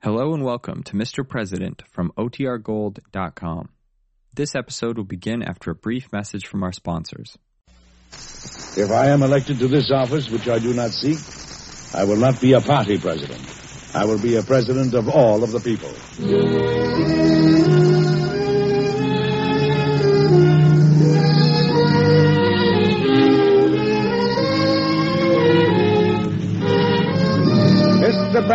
Hello 0.00 0.32
and 0.32 0.44
welcome 0.44 0.84
to 0.84 0.92
Mr. 0.92 1.28
President 1.28 1.82
from 1.90 2.12
OTRGold.com. 2.16 3.68
This 4.32 4.54
episode 4.54 4.96
will 4.96 5.02
begin 5.02 5.42
after 5.42 5.72
a 5.72 5.74
brief 5.74 6.12
message 6.12 6.46
from 6.46 6.62
our 6.62 6.70
sponsors. 6.70 7.36
If 8.76 8.92
I 8.92 9.06
am 9.06 9.24
elected 9.24 9.58
to 9.58 9.66
this 9.66 9.90
office, 9.90 10.30
which 10.30 10.46
I 10.48 10.60
do 10.60 10.72
not 10.72 10.92
seek, 10.92 11.18
I 11.92 12.04
will 12.04 12.16
not 12.16 12.40
be 12.40 12.52
a 12.52 12.60
party 12.60 12.96
president. 12.96 13.42
I 13.92 14.04
will 14.04 14.20
be 14.20 14.36
a 14.36 14.42
president 14.44 14.94
of 14.94 15.08
all 15.08 15.42
of 15.42 15.50
the 15.50 15.58
people. 15.58 15.90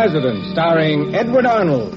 President, 0.04 0.52
starring 0.52 1.14
Edward 1.14 1.46
Arnold. 1.46 1.94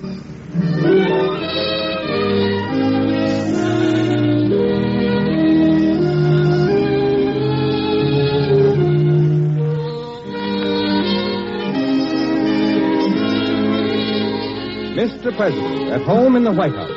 Mr. 14.96 15.35
President, 15.35 15.91
at 15.91 16.01
home 16.04 16.37
in 16.37 16.46
the 16.46 16.54
White 16.54 16.71
House, 16.71 16.89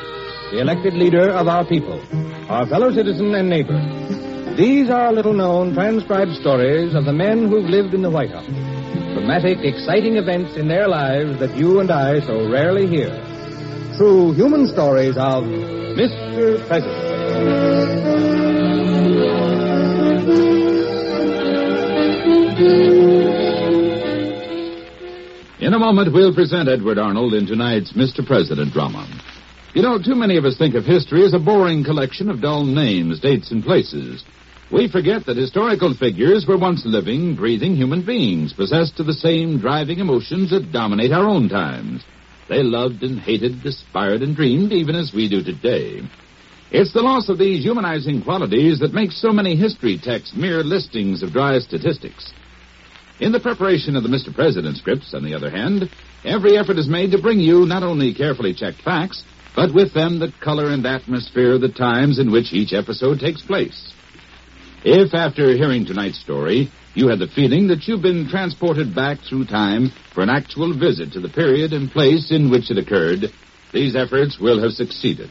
the 0.53 0.61
elected 0.61 0.95
leader 0.95 1.29
of 1.29 1.49
our 1.49 1.65
people, 1.65 2.01
our 2.49 2.65
fellow 2.69 2.93
citizen 2.93 3.35
and 3.35 3.51
neighbor. 3.51 3.75
These 4.55 4.89
are 4.91 5.13
little 5.13 5.33
known 5.33 5.75
transcribed 5.75 6.35
stories 6.35 6.95
of 6.95 7.05
the 7.05 7.13
men 7.13 7.49
who've 7.49 7.69
lived 7.69 7.95
in 7.95 8.03
the 8.03 8.11
White 8.11 8.31
House. 8.31 8.80
Dramatic, 9.15 9.59
exciting 9.65 10.17
events 10.17 10.57
in 10.57 10.69
their 10.69 10.89
lives 10.89 11.39
that 11.41 11.57
you 11.57 11.81
and 11.81 11.91
I 11.91 12.21
so 12.21 12.51
rarely 12.51 12.87
hear. 12.87 13.11
True 13.97 14.33
human 14.33 14.67
stories 14.69 15.17
of 15.17 15.45
Mr. 15.45 16.67
President. 16.69 18.01
In 25.61 25.75
a 25.75 25.79
moment, 25.79 26.13
we'll 26.13 26.35
present 26.35 26.69
Edward 26.69 26.99
Arnold 26.99 27.35
in 27.35 27.47
tonight's 27.47 27.93
Mr. 27.93 28.27
President 28.27 28.73
drama. 28.73 29.07
You 29.75 29.83
know, 29.83 29.99
too 30.03 30.15
many 30.15 30.37
of 30.37 30.45
us 30.45 30.57
think 30.57 30.75
of 30.75 30.85
history 30.85 31.25
as 31.25 31.35
a 31.35 31.39
boring 31.39 31.85
collection 31.85 32.31
of 32.31 32.41
dull 32.41 32.65
names, 32.65 33.21
dates, 33.21 33.51
and 33.51 33.63
places. 33.63 34.25
We 34.73 34.89
forget 34.89 35.27
that 35.27 35.37
historical 35.37 35.95
figures 35.95 36.47
were 36.47 36.57
once 36.57 36.83
living, 36.87 37.35
breathing 37.35 37.75
human 37.75 38.07
beings, 38.07 38.53
possessed 38.53 39.01
of 39.01 39.07
the 39.07 39.13
same 39.13 39.59
driving 39.59 39.99
emotions 39.99 40.51
that 40.51 40.71
dominate 40.71 41.11
our 41.11 41.27
own 41.27 41.49
times. 41.49 42.05
They 42.49 42.63
loved 42.63 43.03
and 43.03 43.19
hated, 43.19 43.67
aspired 43.67 44.23
and 44.23 44.37
dreamed, 44.37 44.73
even 44.73 44.95
as 44.95 45.13
we 45.13 45.29
do 45.29 45.43
today. 45.43 46.03
It's 46.71 46.93
the 46.93 47.03
loss 47.03 47.29
of 47.29 47.37
these 47.37 47.65
humanizing 47.65 48.23
qualities 48.23 48.79
that 48.79 48.95
makes 48.95 49.21
so 49.21 49.33
many 49.33 49.57
history 49.57 49.99
texts 50.01 50.37
mere 50.37 50.63
listings 50.63 51.25
of 51.25 51.33
dry 51.33 51.59
statistics. 51.59 52.33
In 53.19 53.33
the 53.33 53.41
preparation 53.41 53.97
of 53.97 54.05
the 54.05 54.09
Mr. 54.09 54.33
President 54.33 54.77
scripts, 54.77 55.15
on 55.15 55.25
the 55.25 55.35
other 55.35 55.51
hand, 55.51 55.91
every 56.25 56.57
effort 56.57 56.79
is 56.79 56.89
made 56.89 57.11
to 57.11 57.21
bring 57.21 57.41
you 57.41 57.67
not 57.67 57.83
only 57.83 58.15
carefully 58.15 58.55
checked 58.55 58.83
facts, 58.83 59.25
but 59.57 59.75
with 59.75 59.93
them 59.95 60.21
the 60.21 60.33
color 60.41 60.69
and 60.73 60.87
atmosphere 60.87 61.55
of 61.55 61.61
the 61.61 61.69
times 61.73 62.21
in 62.21 62.31
which 62.31 62.53
each 62.53 62.73
episode 62.73 63.19
takes 63.19 63.43
place. 63.43 63.93
If, 64.83 65.13
after 65.15 65.53
hearing 65.53 65.85
tonight's 65.85 66.21
story, 66.21 66.71
you 66.95 67.09
had 67.09 67.19
the 67.19 67.29
feeling 67.29 67.69
that 67.69 67.87
you've 67.87 68.03
been 68.03 68.29
transported 68.29 68.95
back 68.95 69.19
through 69.21 69.47
time 69.47 69.91
for 70.15 70.23
an 70.23 70.31
actual 70.31 70.77
visit 70.77 71.13
to 71.13 71.21
the 71.21 71.29
period 71.29 71.73
and 71.73 71.91
place 71.91 72.31
in 72.31 72.51
which 72.51 72.71
it 72.71 72.79
occurred, 72.79 73.27
these 73.73 73.95
efforts 73.95 74.39
will 74.41 74.61
have 74.63 74.73
succeeded. 74.73 75.31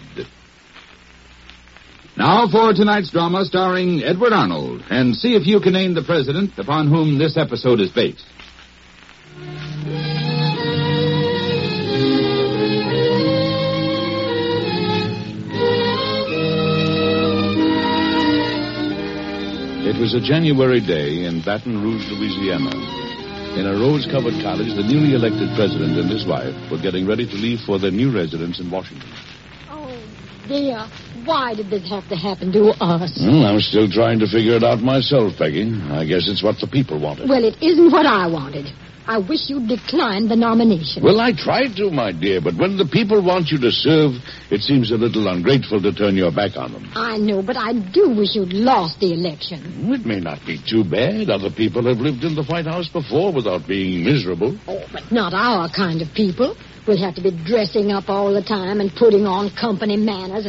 Now 2.15 2.47
for 2.47 2.73
tonight's 2.73 3.11
drama 3.11 3.45
starring 3.45 4.03
Edward 4.03 4.33
Arnold, 4.33 4.83
and 4.89 5.15
see 5.15 5.35
if 5.35 5.47
you 5.47 5.59
can 5.59 5.73
name 5.73 5.93
the 5.93 6.03
president 6.03 6.57
upon 6.57 6.87
whom 6.87 7.17
this 7.17 7.37
episode 7.37 7.79
is 7.79 7.91
based. 7.91 8.25
It 19.89 19.97
was 19.97 20.13
a 20.13 20.21
January 20.21 20.85
day 20.85 21.25
in 21.25 21.41
Baton 21.41 21.81
Rouge, 21.81 22.05
Louisiana. 22.13 22.69
In 23.57 23.65
a 23.65 23.73
rose 23.73 24.05
covered 24.05 24.37
cottage, 24.37 24.77
the 24.77 24.85
newly 24.85 25.17
elected 25.17 25.49
president 25.57 25.97
and 25.97 26.05
his 26.05 26.29
wife 26.29 26.53
were 26.69 26.77
getting 26.77 27.07
ready 27.09 27.25
to 27.25 27.33
leave 27.33 27.57
for 27.65 27.79
their 27.79 27.89
new 27.89 28.13
residence 28.13 28.59
in 28.59 28.69
Washington. 28.69 29.09
Oh, 29.65 29.89
dear. 30.47 30.85
Why 31.25 31.55
did 31.55 31.71
this 31.71 31.89
have 31.89 32.07
to 32.09 32.15
happen 32.15 32.53
to 32.53 32.69
us? 32.77 33.17
Hmm, 33.17 33.41
I'm 33.41 33.59
still 33.65 33.89
trying 33.89 34.19
to 34.19 34.27
figure 34.29 34.53
it 34.53 34.63
out 34.63 34.77
myself, 34.77 35.33
Peggy. 35.41 35.65
I 35.89 36.05
guess 36.05 36.29
it's 36.29 36.43
what 36.43 36.61
the 36.61 36.67
people 36.67 37.01
wanted. 37.01 37.27
Well, 37.27 37.43
it 37.43 37.57
isn't 37.57 37.89
what 37.91 38.05
I 38.05 38.27
wanted. 38.29 38.69
I 39.09 39.17
wish 39.17 39.49
you'd 39.49 39.67
declined 39.67 40.29
the 40.29 40.35
nomination. 40.35 41.01
Well, 41.01 41.19
I 41.19 41.33
tried 41.33 41.75
to, 41.77 41.89
my 41.89 42.11
dear, 42.11 42.41
but 42.41 42.53
when 42.53 42.77
the 42.77 42.85
people 42.85 43.25
want 43.25 43.49
you 43.49 43.57
to 43.57 43.71
serve, 43.71 44.21
it 44.51 44.61
seems 44.61 44.91
a 44.91 45.01
little 45.01 45.27
ungrateful 45.27 45.81
to 45.81 45.91
turn 45.91 46.15
your 46.15 46.31
back 46.31 46.55
on 46.55 46.73
them. 46.73 46.85
I 46.93 47.17
know, 47.17 47.41
but 47.41 47.57
I 47.57 47.73
do 47.73 48.13
wish 48.13 48.35
you'd 48.35 48.53
lost 48.53 48.99
the 48.99 49.11
election. 49.17 49.89
It 49.91 50.05
may 50.05 50.19
not 50.19 50.45
be 50.45 50.61
too 50.61 50.83
bad. 50.83 51.31
Other 51.31 51.49
people 51.49 51.89
have 51.89 51.97
lived 51.97 52.23
in 52.23 52.35
the 52.35 52.43
White 52.43 52.67
House 52.67 52.87
before 52.87 53.33
without 53.33 53.65
being 53.67 54.05
miserable. 54.05 54.55
Oh, 54.67 54.85
but 54.93 55.11
not 55.11 55.33
our 55.33 55.73
kind 55.73 56.03
of 56.03 56.13
people. 56.13 56.55
We'll 56.85 57.01
have 57.01 57.15
to 57.15 57.21
be 57.21 57.31
dressing 57.45 57.91
up 57.91 58.09
all 58.09 58.31
the 58.31 58.43
time 58.43 58.79
and 58.79 58.93
putting 58.93 59.25
on 59.25 59.49
company 59.59 59.97
manners. 59.97 60.45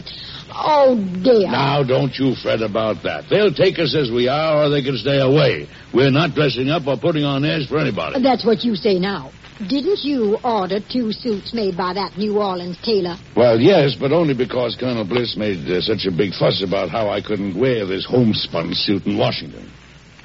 Oh, 0.53 0.97
dear. 1.25 1.48
Now, 1.48 1.82
don't 1.82 2.12
you 2.19 2.34
fret 2.34 2.60
about 2.60 3.03
that. 3.04 3.25
They'll 3.31 3.54
take 3.54 3.78
us 3.78 3.97
as 3.97 4.10
we 4.10 4.28
are, 4.28 4.65
or 4.65 4.69
they 4.69 4.82
can 4.82 4.97
stay 4.97 5.21
away. 5.21 5.69
We're 5.93 6.11
not 6.11 6.34
dressing 6.34 6.71
up 6.71 6.87
or 6.87 6.97
putting 6.97 7.25
on 7.25 7.45
airs 7.45 7.67
for 7.67 7.78
anybody. 7.78 8.23
That's 8.23 8.45
what 8.45 8.62
you 8.65 8.77
say 8.77 8.99
now. 8.99 9.33
Didn't 9.69 10.05
you 10.05 10.39
order 10.43 10.81
two 10.81 11.12
suits 11.12 11.53
made 11.53 11.77
by 11.77 11.93
that 11.93 12.17
New 12.17 12.39
Orleans 12.39 12.78
tailor? 12.83 13.17
Well, 13.37 13.61
yes, 13.61 13.95
but 13.95 14.11
only 14.11 14.33
because 14.33 14.75
Colonel 14.75 15.05
Bliss 15.05 15.37
made 15.37 15.69
uh, 15.71 15.83
such 15.83 16.06
a 16.06 16.11
big 16.11 16.33
fuss 16.33 16.62
about 16.62 16.89
how 16.89 17.11
I 17.11 17.21
couldn't 17.21 17.59
wear 17.59 17.84
this 17.84 18.06
homespun 18.06 18.73
suit 18.73 19.05
in 19.05 19.19
Washington. 19.19 19.71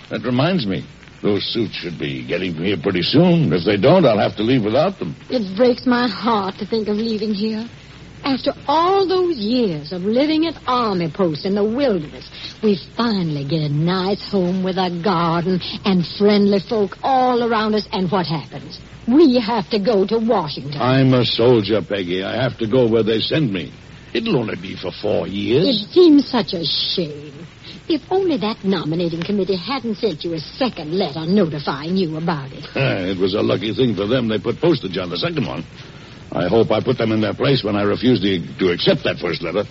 That 0.09 0.24
reminds 0.24 0.66
me. 0.66 0.86
Those 1.22 1.44
suits 1.52 1.74
should 1.74 1.97
be 1.97 2.26
getting 2.26 2.53
here 2.53 2.78
pretty 2.82 3.02
soon. 3.02 3.52
If 3.52 3.66
they 3.66 3.78
don't, 3.78 4.06
I'll 4.06 4.20
have 4.20 4.36
to 4.38 4.44
leave 4.44 4.64
without 4.64 5.00
them. 5.00 5.16
It 5.30 5.58
breaks 5.58 5.86
my 5.86 6.08
heart 6.08 6.56
to 6.59 6.66
think 6.66 6.88
of 6.88 6.97
leaving 6.97 7.34
here. 7.34 7.68
After 8.25 8.53
all 8.68 9.08
those 9.08 9.38
years 9.38 9.91
of 9.91 10.02
living 10.02 10.47
at 10.47 10.58
army 10.66 11.12
posts 11.13 11.46
in 11.46 11.53
the 11.53 11.63
wilderness, 11.63 12.28
we 12.63 12.75
finally 12.97 13.46
get 13.46 13.62
a 13.62 13.69
nice 13.69 14.28
home 14.31 14.63
with 14.63 14.78
a 14.78 14.90
garden 15.03 15.62
and 15.86 16.03
friendly 16.18 16.58
folk 16.59 16.97
all 17.03 17.44
around 17.44 17.75
us, 17.75 17.88
and 17.91 18.12
what 18.12 18.25
happens? 18.25 18.80
We 19.08 19.40
have 19.40 19.69
to 19.69 19.80
go 19.80 20.08
to 20.08 20.18
Washington. 20.18 20.81
I'm 20.81 21.14
a 21.14 21.24
soldier, 21.24 21.84
Peggy. 21.84 22.24
I 22.24 22.41
have 22.41 22.58
to 22.58 22.68
go 22.68 22.90
where 22.90 23.03
they 23.03 23.19
send 23.19 23.53
me. 23.53 23.72
It'll 24.12 24.38
only 24.38 24.56
be 24.56 24.75
for 24.75 24.90
four 24.91 25.28
years. 25.28 25.84
It 25.84 25.94
seems 25.94 26.28
such 26.28 26.53
a 26.53 26.66
shame. 26.66 27.46
If 27.88 28.02
only 28.09 28.38
that 28.38 28.64
nominating 28.64 29.22
committee 29.22 29.58
hadn't 29.58 29.97
sent 29.97 30.24
you 30.24 30.34
a 30.34 30.40
second 30.40 30.97
letter 30.97 31.28
notifying 31.28 31.96
you 31.96 32.18
about 32.18 32.52
it. 32.52 32.66
it 32.75 33.19
was 33.19 33.35
a 33.35 33.41
lucky 33.41 33.75
thing 33.75 33.94
for 33.94 34.08
them 34.08 34.28
they 34.28 34.40
put 34.40 34.59
postage 34.59 34.97
on 34.97 35.12
the 35.12 35.18
second 35.18 35.46
one. 35.46 35.64
I 36.35 36.50
hope 36.50 36.69
I 36.69 36.84
put 36.84 36.97
them 36.97 37.13
in 37.13 37.22
their 37.22 37.34
place 37.34 37.63
when 37.63 37.78
I 37.78 37.84
refused 37.84 38.22
to, 38.23 38.57
to 38.59 38.72
accept 38.72 39.06
that 39.06 39.18
first 39.18 39.41
letter. 39.41 39.63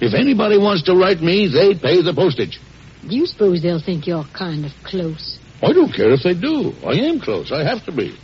If 0.00 0.14
anybody 0.14 0.56
wants 0.56 0.84
to 0.84 0.94
write 0.94 1.20
me, 1.20 1.50
they 1.50 1.74
pay 1.74 2.00
the 2.00 2.14
postage. 2.14 2.60
Do 3.02 3.16
you 3.16 3.26
suppose 3.26 3.60
they'll 3.60 3.82
think 3.82 4.06
you're 4.06 4.24
kind 4.32 4.64
of 4.64 4.70
close? 4.84 5.38
I 5.60 5.72
don't 5.72 5.92
care 5.92 6.12
if 6.12 6.22
they 6.22 6.34
do. 6.34 6.72
I 6.86 6.94
am 7.10 7.18
close. 7.18 7.50
I 7.50 7.64
have 7.64 7.84
to 7.86 7.92
be. 7.92 8.16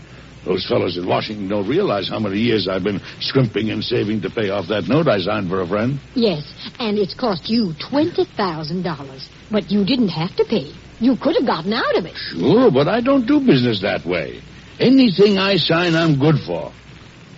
Those 0.44 0.66
fellows 0.66 0.96
in 0.96 1.06
Washington 1.06 1.48
don't 1.48 1.68
realize 1.68 2.08
how 2.08 2.20
many 2.20 2.38
years 2.38 2.68
I've 2.68 2.84
been 2.84 3.00
scrimping 3.20 3.70
and 3.70 3.82
saving 3.82 4.22
to 4.22 4.30
pay 4.30 4.50
off 4.50 4.68
that 4.68 4.86
note 4.86 5.08
I 5.08 5.18
signed 5.18 5.48
for 5.48 5.60
a 5.60 5.66
friend. 5.66 5.98
Yes, 6.14 6.70
and 6.78 6.96
it's 6.96 7.14
cost 7.14 7.50
you 7.50 7.74
$20,000. 7.90 9.28
But 9.50 9.70
you 9.70 9.84
didn't 9.84 10.08
have 10.10 10.34
to 10.36 10.44
pay. 10.44 10.72
You 11.00 11.16
could 11.16 11.34
have 11.36 11.46
gotten 11.46 11.72
out 11.72 11.96
of 11.96 12.06
it. 12.06 12.16
Sure, 12.16 12.70
but 12.70 12.86
I 12.86 13.00
don't 13.00 13.26
do 13.26 13.40
business 13.40 13.82
that 13.82 14.06
way. 14.06 14.40
Anything 14.78 15.38
I 15.38 15.56
sign, 15.56 15.96
I'm 15.96 16.18
good 16.18 16.38
for. 16.46 16.72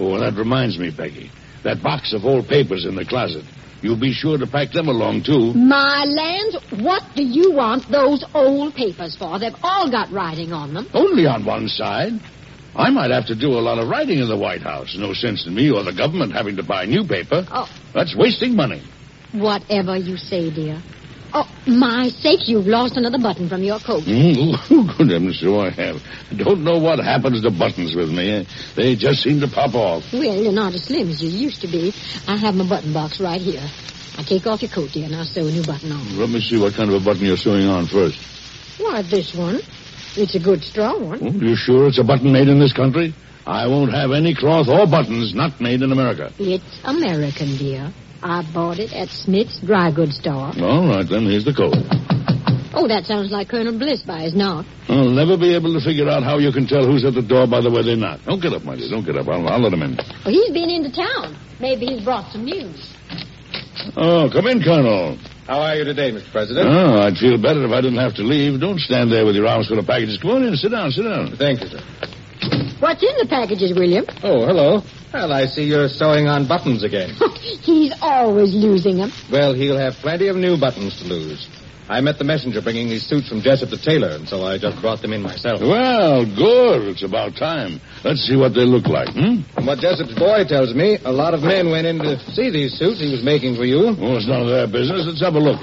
Oh, 0.00 0.18
that 0.18 0.34
reminds 0.34 0.78
me, 0.78 0.90
Peggy. 0.90 1.30
That 1.62 1.82
box 1.82 2.14
of 2.14 2.24
old 2.24 2.48
papers 2.48 2.86
in 2.86 2.96
the 2.96 3.04
closet. 3.04 3.44
You'll 3.82 4.00
be 4.00 4.12
sure 4.12 4.38
to 4.38 4.46
pack 4.46 4.72
them 4.72 4.88
along, 4.88 5.24
too. 5.24 5.52
My 5.54 6.04
lands, 6.04 6.56
what 6.82 7.02
do 7.14 7.22
you 7.22 7.52
want 7.52 7.88
those 7.90 8.24
old 8.34 8.74
papers 8.74 9.16
for? 9.16 9.38
They've 9.38 9.54
all 9.62 9.90
got 9.90 10.10
writing 10.10 10.52
on 10.52 10.74
them. 10.74 10.86
Only 10.94 11.26
on 11.26 11.44
one 11.44 11.68
side. 11.68 12.12
I 12.74 12.90
might 12.90 13.10
have 13.10 13.26
to 13.26 13.34
do 13.34 13.48
a 13.48 13.60
lot 13.60 13.78
of 13.78 13.88
writing 13.88 14.18
in 14.18 14.28
the 14.28 14.36
White 14.36 14.62
House. 14.62 14.96
No 14.98 15.12
sense 15.12 15.46
in 15.46 15.54
me 15.54 15.70
or 15.70 15.82
the 15.82 15.92
government 15.92 16.32
having 16.32 16.56
to 16.56 16.62
buy 16.62 16.84
new 16.86 17.04
paper. 17.04 17.46
Oh. 17.50 17.68
That's 17.92 18.14
wasting 18.16 18.54
money. 18.54 18.82
Whatever 19.32 19.96
you 19.96 20.16
say, 20.16 20.50
dear. 20.50 20.82
Oh, 21.32 21.46
my 21.66 22.08
sake, 22.08 22.48
you've 22.48 22.66
lost 22.66 22.96
another 22.96 23.18
button 23.18 23.48
from 23.48 23.62
your 23.62 23.78
coat. 23.78 24.02
Mm, 24.02 24.98
good 24.98 25.10
heavens, 25.10 25.38
so 25.38 25.60
I 25.60 25.70
have. 25.70 26.02
I 26.30 26.34
don't 26.34 26.64
know 26.64 26.78
what 26.78 26.98
happens 26.98 27.42
to 27.42 27.50
buttons 27.50 27.94
with 27.94 28.10
me. 28.10 28.46
They 28.74 28.96
just 28.96 29.22
seem 29.22 29.40
to 29.40 29.48
pop 29.48 29.74
off. 29.74 30.12
Well, 30.12 30.22
you're 30.42 30.52
not 30.52 30.74
as 30.74 30.84
slim 30.84 31.08
as 31.08 31.22
you 31.22 31.30
used 31.30 31.60
to 31.62 31.68
be. 31.68 31.92
I 32.26 32.36
have 32.36 32.54
my 32.54 32.68
button 32.68 32.92
box 32.92 33.20
right 33.20 33.40
here. 33.40 33.62
Now 34.16 34.24
take 34.24 34.46
off 34.46 34.62
your 34.62 34.70
coat, 34.70 34.90
dear, 34.92 35.06
and 35.06 35.14
I'll 35.14 35.24
sew 35.24 35.46
a 35.46 35.50
new 35.50 35.62
button 35.62 35.92
on. 35.92 36.18
Let 36.18 36.30
me 36.30 36.40
see 36.40 36.58
what 36.58 36.74
kind 36.74 36.90
of 36.90 37.00
a 37.00 37.04
button 37.04 37.24
you're 37.24 37.36
sewing 37.36 37.66
on 37.68 37.86
first. 37.86 38.18
Why, 38.78 39.02
this 39.02 39.34
one. 39.34 39.60
It's 40.16 40.34
a 40.34 40.40
good 40.40 40.64
strong 40.64 41.08
one. 41.08 41.20
Oh, 41.22 41.30
you 41.30 41.54
sure 41.54 41.86
it's 41.86 41.98
a 41.98 42.04
button 42.04 42.32
made 42.32 42.48
in 42.48 42.58
this 42.58 42.72
country? 42.72 43.14
I 43.46 43.68
won't 43.68 43.92
have 43.92 44.10
any 44.10 44.34
cloth 44.34 44.68
or 44.68 44.86
buttons 44.86 45.34
not 45.34 45.60
made 45.60 45.82
in 45.82 45.92
America. 45.92 46.32
It's 46.38 46.80
American, 46.84 47.56
dear. 47.56 47.92
I 48.22 48.44
bought 48.52 48.78
it 48.78 48.92
at 48.92 49.08
Smith's 49.08 49.58
dry 49.64 49.90
goods 49.90 50.16
store. 50.16 50.52
All 50.60 50.88
right, 50.88 51.06
then, 51.08 51.24
here's 51.24 51.44
the 51.44 51.54
coat. 51.54 51.74
Oh, 52.72 52.86
that 52.86 53.04
sounds 53.04 53.32
like 53.32 53.48
Colonel 53.48 53.76
Bliss 53.76 54.02
by 54.02 54.22
his 54.22 54.34
knock. 54.34 54.64
I'll 54.88 55.10
never 55.10 55.36
be 55.36 55.54
able 55.56 55.74
to 55.74 55.82
figure 55.82 56.08
out 56.08 56.22
how 56.22 56.38
you 56.38 56.52
can 56.52 56.66
tell 56.70 56.86
who's 56.86 57.04
at 57.04 57.14
the 57.14 57.22
door 57.24 57.46
by 57.46 57.60
the 57.60 57.70
way 57.70 57.82
they 57.82 57.96
knock. 57.96 58.20
Don't 58.24 58.40
get 58.40 58.52
up, 58.52 58.62
my 58.62 58.76
dear. 58.76 58.88
Don't 58.88 59.04
get 59.04 59.16
up. 59.16 59.26
I'll, 59.26 59.42
I'll 59.48 59.58
let 59.60 59.72
him 59.72 59.82
in. 59.82 59.96
Well, 60.24 60.30
he's 60.32 60.52
been 60.54 60.70
into 60.70 60.92
town. 60.94 61.34
Maybe 61.58 61.86
he's 61.86 62.04
brought 62.04 62.30
some 62.30 62.44
news. 62.44 62.78
Oh, 63.96 64.30
come 64.30 64.46
in, 64.46 64.62
Colonel. 64.62 65.18
How 65.50 65.58
are 65.66 65.74
you 65.74 65.84
today, 65.84 66.12
Mr. 66.12 66.30
President? 66.30 66.68
Oh, 66.70 67.02
I'd 67.02 67.18
feel 67.18 67.40
better 67.42 67.64
if 67.66 67.72
I 67.72 67.80
didn't 67.80 67.98
have 67.98 68.14
to 68.16 68.22
leave. 68.22 68.60
Don't 68.60 68.78
stand 68.78 69.10
there 69.10 69.26
with 69.26 69.34
your 69.34 69.48
arms 69.48 69.66
full 69.66 69.78
of 69.80 69.86
packages. 69.86 70.18
Come 70.22 70.30
on 70.30 70.44
in. 70.44 70.54
Sit 70.54 70.70
down. 70.70 70.92
Sit 70.92 71.02
down. 71.02 71.34
Thank 71.36 71.60
you, 71.60 71.68
sir. 71.74 71.82
What's 72.78 73.02
in 73.02 73.12
the 73.18 73.26
packages, 73.28 73.74
William? 73.74 74.04
Oh, 74.22 74.46
hello. 74.46 74.80
Well, 75.12 75.32
I 75.32 75.46
see 75.46 75.64
you're 75.64 75.88
sewing 75.88 76.28
on 76.28 76.46
buttons 76.46 76.84
again. 76.84 77.10
he's 77.62 77.92
always 78.00 78.54
losing 78.54 78.98
them. 78.98 79.10
well, 79.30 79.54
he'll 79.54 79.78
have 79.78 79.94
plenty 79.94 80.28
of 80.28 80.36
new 80.36 80.56
buttons 80.58 80.98
to 81.00 81.04
lose. 81.04 81.48
I 81.88 82.00
met 82.00 82.18
the 82.18 82.24
messenger 82.24 82.62
bringing 82.62 82.88
these 82.88 83.02
suits 83.02 83.28
from 83.28 83.40
Jessup 83.42 83.70
the 83.70 83.76
tailor, 83.76 84.10
and 84.14 84.28
so 84.28 84.44
I 84.44 84.58
just 84.58 84.80
brought 84.80 85.02
them 85.02 85.12
in 85.12 85.22
myself. 85.22 85.60
Well, 85.60 86.22
good. 86.24 86.86
It's 86.86 87.02
about 87.02 87.34
time. 87.34 87.80
Let's 88.04 88.22
see 88.22 88.36
what 88.36 88.54
they 88.54 88.62
look 88.62 88.86
like, 88.86 89.08
hmm? 89.10 89.42
From 89.54 89.66
what 89.66 89.80
Jessup's 89.80 90.14
boy 90.14 90.46
tells 90.46 90.72
me, 90.72 90.98
a 91.04 91.10
lot 91.10 91.34
of 91.34 91.42
men 91.42 91.68
went 91.72 91.88
in 91.88 91.98
to 91.98 92.14
see 92.30 92.48
these 92.48 92.78
suits 92.78 93.00
he 93.00 93.10
was 93.10 93.24
making 93.24 93.56
for 93.56 93.64
you. 93.64 93.90
Well, 93.98 94.14
it's 94.16 94.28
none 94.28 94.42
of 94.42 94.48
their 94.48 94.68
business. 94.70 95.02
Let's 95.02 95.20
have 95.20 95.34
a 95.34 95.42
look. 95.42 95.58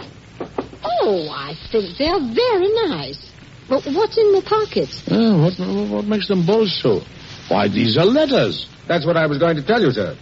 Oh, 0.84 1.32
I 1.32 1.56
think 1.72 1.96
they're 1.98 2.20
very 2.20 2.76
nice. 2.92 3.24
But 3.70 3.88
what's 3.88 4.18
in 4.18 4.36
the 4.36 4.44
pockets? 4.44 5.04
Oh, 5.08 5.48
what, 5.48 5.56
what 5.90 6.06
makes 6.06 6.28
them 6.28 6.46
both 6.46 6.68
so? 6.68 7.00
Why, 7.48 7.70
these 7.70 7.96
are 7.96 8.04
letters. 8.06 8.68
That's 8.88 9.06
what 9.06 9.18
I 9.18 9.28
was 9.28 9.38
going 9.38 9.56
to 9.58 9.66
tell 9.66 9.82
you, 9.82 9.92
sir. 9.92 10.18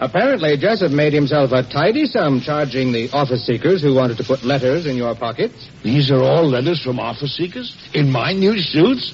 Apparently, 0.00 0.56
Jessup 0.56 0.90
made 0.92 1.12
himself 1.12 1.52
a 1.52 1.62
tidy 1.62 2.06
sum 2.06 2.40
charging 2.40 2.90
the 2.90 3.10
office 3.12 3.44
seekers 3.46 3.82
who 3.82 3.94
wanted 3.94 4.16
to 4.16 4.24
put 4.24 4.42
letters 4.42 4.86
in 4.86 4.96
your 4.96 5.14
pockets. 5.14 5.68
These 5.84 6.10
are 6.10 6.22
all 6.22 6.48
letters 6.48 6.82
from 6.82 6.98
office 6.98 7.36
seekers? 7.36 7.76
In 7.92 8.10
my 8.10 8.32
new 8.32 8.58
suits? 8.58 9.12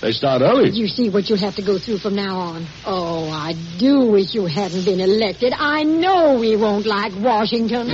They 0.00 0.12
start 0.12 0.42
early. 0.42 0.70
You 0.70 0.86
see 0.86 1.10
what 1.10 1.28
you'll 1.28 1.38
have 1.38 1.56
to 1.56 1.62
go 1.62 1.78
through 1.78 1.98
from 1.98 2.14
now 2.14 2.38
on. 2.38 2.66
Oh, 2.86 3.28
I 3.28 3.52
do 3.78 4.06
wish 4.06 4.32
you 4.32 4.46
hadn't 4.46 4.84
been 4.84 5.00
elected. 5.00 5.52
I 5.54 5.82
know 5.82 6.38
we 6.38 6.56
won't 6.56 6.86
like 6.86 7.12
Washington. 7.16 7.90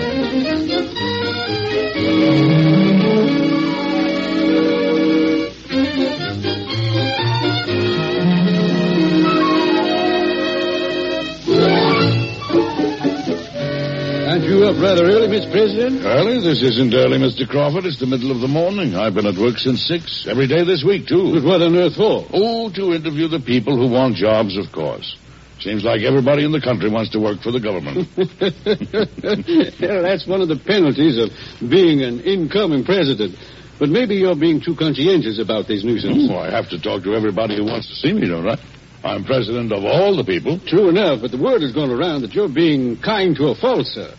You 14.56 14.64
up 14.64 14.80
rather 14.80 15.04
early, 15.04 15.28
Mr. 15.28 15.50
President? 15.52 16.02
Early? 16.04 16.40
This 16.40 16.62
isn't 16.62 16.94
early, 16.94 17.18
Mr. 17.18 17.46
Crawford. 17.46 17.84
It's 17.84 18.00
the 18.00 18.06
middle 18.06 18.30
of 18.30 18.40
the 18.40 18.48
morning. 18.48 18.96
I've 18.96 19.14
been 19.14 19.26
at 19.26 19.36
work 19.36 19.58
since 19.58 19.84
six. 19.86 20.26
Every 20.26 20.46
day 20.46 20.64
this 20.64 20.82
week, 20.82 21.06
too. 21.06 21.34
But 21.34 21.44
what 21.44 21.60
on 21.60 21.76
earth 21.76 21.96
for? 21.96 22.24
Oh, 22.32 22.70
to 22.70 22.94
interview 22.94 23.28
the 23.28 23.40
people 23.40 23.76
who 23.76 23.92
want 23.92 24.16
jobs, 24.16 24.56
of 24.56 24.72
course. 24.72 25.16
Seems 25.60 25.84
like 25.84 26.02
everybody 26.02 26.44
in 26.44 26.52
the 26.52 26.60
country 26.60 26.88
wants 26.88 27.10
to 27.12 27.20
work 27.20 27.40
for 27.40 27.50
the 27.52 27.60
government. 27.60 28.08
well, 28.16 30.02
that's 30.02 30.26
one 30.26 30.40
of 30.40 30.48
the 30.48 30.56
penalties 30.56 31.18
of 31.18 31.30
being 31.68 32.02
an 32.02 32.20
incoming 32.20 32.84
president. 32.84 33.36
But 33.78 33.90
maybe 33.90 34.16
you're 34.16 34.36
being 34.36 34.62
too 34.62 34.74
conscientious 34.74 35.38
about 35.38 35.68
these 35.68 35.84
nuisances. 35.84 36.30
oh, 36.30 36.38
I 36.38 36.50
have 36.50 36.70
to 36.70 36.80
talk 36.80 37.02
to 37.04 37.14
everybody 37.14 37.56
who 37.56 37.64
wants 37.64 37.88
to 37.88 37.94
see 37.94 38.12
me, 38.12 38.28
don't 38.28 38.48
I? 38.48 38.56
I'm 39.04 39.24
president 39.24 39.70
of 39.72 39.84
all 39.84 40.16
the 40.16 40.24
people. 40.24 40.58
True 40.60 40.88
enough, 40.88 41.20
but 41.20 41.30
the 41.30 41.36
word 41.36 41.60
has 41.60 41.72
gone 41.72 41.90
around 41.90 42.22
that 42.22 42.32
you're 42.34 42.48
being 42.48 42.96
kind 42.96 43.36
to 43.36 43.48
a 43.48 43.54
fault, 43.54 43.86
sir. 43.86 44.14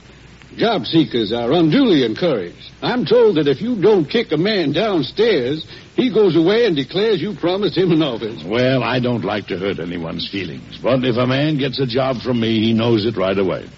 Job 0.57 0.85
seekers 0.85 1.31
are 1.31 1.53
unduly 1.53 2.03
encouraged. 2.03 2.71
I'm 2.81 3.05
told 3.05 3.37
that 3.37 3.47
if 3.47 3.61
you 3.61 3.79
don't 3.79 4.09
kick 4.09 4.31
a 4.31 4.37
man 4.37 4.73
downstairs, 4.73 5.63
he 5.95 6.11
goes 6.11 6.35
away 6.35 6.65
and 6.65 6.75
declares 6.75 7.21
you 7.21 7.35
promised 7.35 7.77
him 7.77 7.91
an 7.91 8.01
office. 8.01 8.43
Well, 8.43 8.83
I 8.83 8.99
don't 8.99 9.23
like 9.23 9.45
to 9.47 9.57
hurt 9.57 9.79
anyone's 9.79 10.27
feelings, 10.29 10.79
but 10.81 11.05
if 11.05 11.15
a 11.15 11.27
man 11.27 11.59
gets 11.59 11.79
a 11.79 11.85
job 11.85 12.17
from 12.21 12.39
me, 12.39 12.59
he 12.59 12.73
knows 12.73 13.05
it 13.05 13.17
right 13.17 13.37
away. 13.37 13.69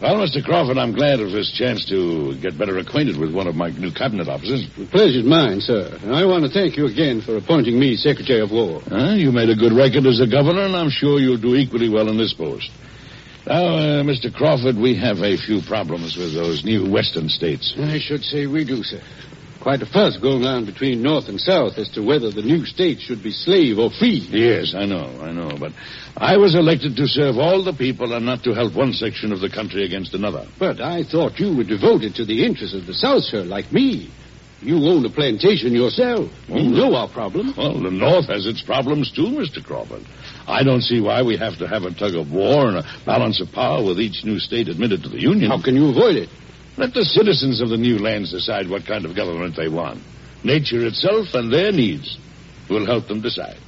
Well, 0.00 0.16
Mr. 0.16 0.42
Crawford, 0.42 0.78
I'm 0.78 0.92
glad 0.96 1.20
of 1.20 1.32
this 1.32 1.52
chance 1.52 1.84
to 1.90 2.34
get 2.40 2.56
better 2.56 2.78
acquainted 2.78 3.18
with 3.20 3.34
one 3.34 3.46
of 3.46 3.54
my 3.54 3.68
new 3.68 3.92
cabinet 3.92 4.28
officers. 4.28 4.66
The 4.78 4.86
pleasure's 4.86 5.26
mine, 5.26 5.60
sir. 5.60 5.98
And 6.00 6.16
I 6.16 6.24
want 6.24 6.44
to 6.44 6.50
thank 6.50 6.78
you 6.78 6.86
again 6.86 7.20
for 7.20 7.36
appointing 7.36 7.78
me 7.78 7.96
Secretary 7.96 8.40
of 8.40 8.50
War. 8.50 8.80
Huh? 8.88 9.12
You 9.20 9.30
made 9.32 9.50
a 9.50 9.54
good 9.54 9.74
record 9.76 10.06
as 10.06 10.18
a 10.18 10.26
governor, 10.26 10.64
and 10.64 10.74
I'm 10.74 10.88
sure 10.88 11.20
you'll 11.20 11.36
do 11.36 11.54
equally 11.54 11.90
well 11.90 12.08
in 12.08 12.16
this 12.16 12.32
post. 12.32 12.70
Now, 13.50 13.66
uh, 13.74 14.02
Mr. 14.04 14.32
Crawford, 14.32 14.76
we 14.76 14.94
have 15.02 15.24
a 15.24 15.36
few 15.36 15.60
problems 15.60 16.16
with 16.16 16.34
those 16.34 16.64
new 16.64 16.88
western 16.88 17.28
states. 17.28 17.74
I 17.76 17.98
should 17.98 18.22
say 18.22 18.46
we 18.46 18.64
do, 18.64 18.84
sir. 18.84 19.02
Quite 19.60 19.82
a 19.82 19.86
fuss 19.86 20.16
going 20.18 20.44
on 20.44 20.66
between 20.66 21.02
North 21.02 21.26
and 21.26 21.40
South 21.40 21.76
as 21.76 21.88
to 21.90 22.00
whether 22.00 22.30
the 22.30 22.42
new 22.42 22.64
states 22.64 23.02
should 23.02 23.24
be 23.24 23.32
slave 23.32 23.76
or 23.76 23.90
free. 23.90 24.24
Yes, 24.30 24.72
I 24.76 24.84
know, 24.86 25.20
I 25.20 25.32
know, 25.32 25.50
but 25.58 25.72
I 26.16 26.36
was 26.36 26.54
elected 26.54 26.94
to 26.94 27.08
serve 27.08 27.38
all 27.38 27.64
the 27.64 27.72
people 27.72 28.12
and 28.12 28.24
not 28.24 28.44
to 28.44 28.54
help 28.54 28.76
one 28.76 28.92
section 28.92 29.32
of 29.32 29.40
the 29.40 29.50
country 29.50 29.84
against 29.84 30.14
another. 30.14 30.46
But 30.56 30.80
I 30.80 31.02
thought 31.02 31.40
you 31.40 31.56
were 31.56 31.64
devoted 31.64 32.14
to 32.14 32.24
the 32.24 32.46
interests 32.46 32.76
of 32.76 32.86
the 32.86 32.94
South, 32.94 33.24
sir, 33.24 33.42
like 33.42 33.72
me. 33.72 34.12
You 34.62 34.76
own 34.88 35.04
a 35.06 35.10
plantation 35.10 35.72
yourself. 35.72 36.30
You 36.48 36.68
hmm. 36.68 36.74
know 36.74 36.94
our 36.94 37.08
problem. 37.08 37.54
Well, 37.56 37.80
the 37.80 37.90
North 37.90 38.26
has 38.26 38.46
its 38.46 38.60
problems 38.62 39.10
too, 39.10 39.32
Mr. 39.32 39.64
Crawford. 39.64 40.04
I 40.46 40.62
don't 40.62 40.82
see 40.82 41.00
why 41.00 41.22
we 41.22 41.36
have 41.38 41.58
to 41.58 41.66
have 41.68 41.84
a 41.84 41.94
tug 41.94 42.14
of 42.14 42.30
war 42.30 42.68
and 42.68 42.76
a 42.78 42.84
balance 43.06 43.40
of 43.40 43.52
power 43.52 43.82
with 43.84 43.98
each 43.98 44.24
new 44.24 44.38
state 44.38 44.68
admitted 44.68 45.02
to 45.04 45.08
the 45.08 45.20
Union. 45.20 45.50
How 45.50 45.62
can 45.62 45.76
you 45.76 45.88
avoid 45.88 46.16
it? 46.16 46.28
Let 46.76 46.92
the 46.92 47.04
citizens 47.04 47.60
of 47.60 47.70
the 47.70 47.76
new 47.76 47.98
lands 47.98 48.32
decide 48.32 48.68
what 48.68 48.86
kind 48.86 49.04
of 49.04 49.16
government 49.16 49.56
they 49.56 49.68
want. 49.68 50.02
Nature 50.44 50.86
itself 50.86 51.28
and 51.34 51.52
their 51.52 51.72
needs 51.72 52.18
will 52.68 52.86
help 52.86 53.08
them 53.08 53.20
decide. 53.20 53.58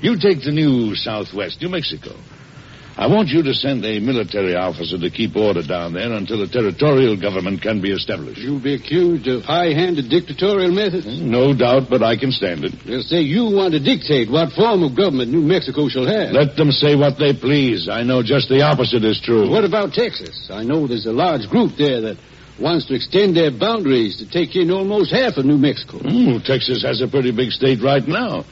You 0.00 0.18
take 0.18 0.42
the 0.42 0.52
new 0.52 0.94
Southwest, 0.94 1.60
New 1.60 1.68
Mexico. 1.68 2.16
I 3.00 3.06
want 3.06 3.28
you 3.28 3.42
to 3.44 3.54
send 3.54 3.82
a 3.86 3.98
military 3.98 4.54
officer 4.54 4.98
to 4.98 5.08
keep 5.08 5.34
order 5.34 5.62
down 5.62 5.94
there 5.94 6.12
until 6.12 6.42
a 6.42 6.46
territorial 6.46 7.16
government 7.16 7.62
can 7.62 7.80
be 7.80 7.92
established. 7.92 8.42
You'll 8.42 8.60
be 8.60 8.74
accused 8.74 9.26
of 9.26 9.42
high-handed 9.42 10.10
dictatorial 10.10 10.70
methods. 10.70 11.06
No 11.08 11.54
doubt, 11.54 11.88
but 11.88 12.02
I 12.02 12.18
can 12.18 12.30
stand 12.30 12.62
it. 12.62 12.76
They'll 12.84 13.00
say 13.00 13.22
you 13.22 13.48
want 13.56 13.72
to 13.72 13.80
dictate 13.80 14.30
what 14.30 14.52
form 14.52 14.82
of 14.82 14.94
government 14.94 15.32
New 15.32 15.40
Mexico 15.40 15.88
shall 15.88 16.04
have. 16.04 16.32
Let 16.36 16.56
them 16.56 16.70
say 16.70 16.94
what 16.94 17.16
they 17.16 17.32
please. 17.32 17.88
I 17.88 18.02
know 18.02 18.22
just 18.22 18.50
the 18.50 18.60
opposite 18.60 19.02
is 19.02 19.18
true. 19.18 19.48
What 19.48 19.64
about 19.64 19.94
Texas? 19.94 20.50
I 20.52 20.62
know 20.62 20.86
there's 20.86 21.06
a 21.06 21.16
large 21.16 21.48
group 21.48 21.76
there 21.78 22.02
that 22.02 22.18
wants 22.60 22.84
to 22.88 22.94
extend 22.94 23.34
their 23.34 23.50
boundaries 23.50 24.18
to 24.18 24.28
take 24.28 24.54
in 24.56 24.70
almost 24.70 25.10
half 25.10 25.38
of 25.38 25.46
New 25.46 25.56
Mexico. 25.56 26.00
Hmm, 26.04 26.44
Texas 26.44 26.84
has 26.84 27.00
a 27.00 27.08
pretty 27.08 27.32
big 27.32 27.48
state 27.48 27.80
right 27.80 28.06
now. 28.06 28.44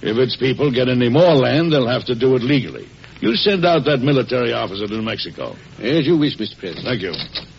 If 0.00 0.18
its 0.18 0.36
people 0.36 0.70
get 0.70 0.86
any 0.86 1.08
more 1.08 1.34
land, 1.34 1.72
they'll 1.72 1.90
have 1.90 2.04
to 2.04 2.14
do 2.14 2.36
it 2.36 2.42
legally. 2.46 2.86
You 3.20 3.34
send 3.34 3.64
out 3.66 3.84
that 3.86 3.98
military 4.00 4.52
officer 4.52 4.86
to 4.86 4.94
New 4.94 5.02
Mexico. 5.02 5.56
As 5.78 6.06
you 6.06 6.16
wish, 6.16 6.36
Mr. 6.38 6.56
President. 6.58 6.86
Thank 6.86 7.02
you. 7.02 7.12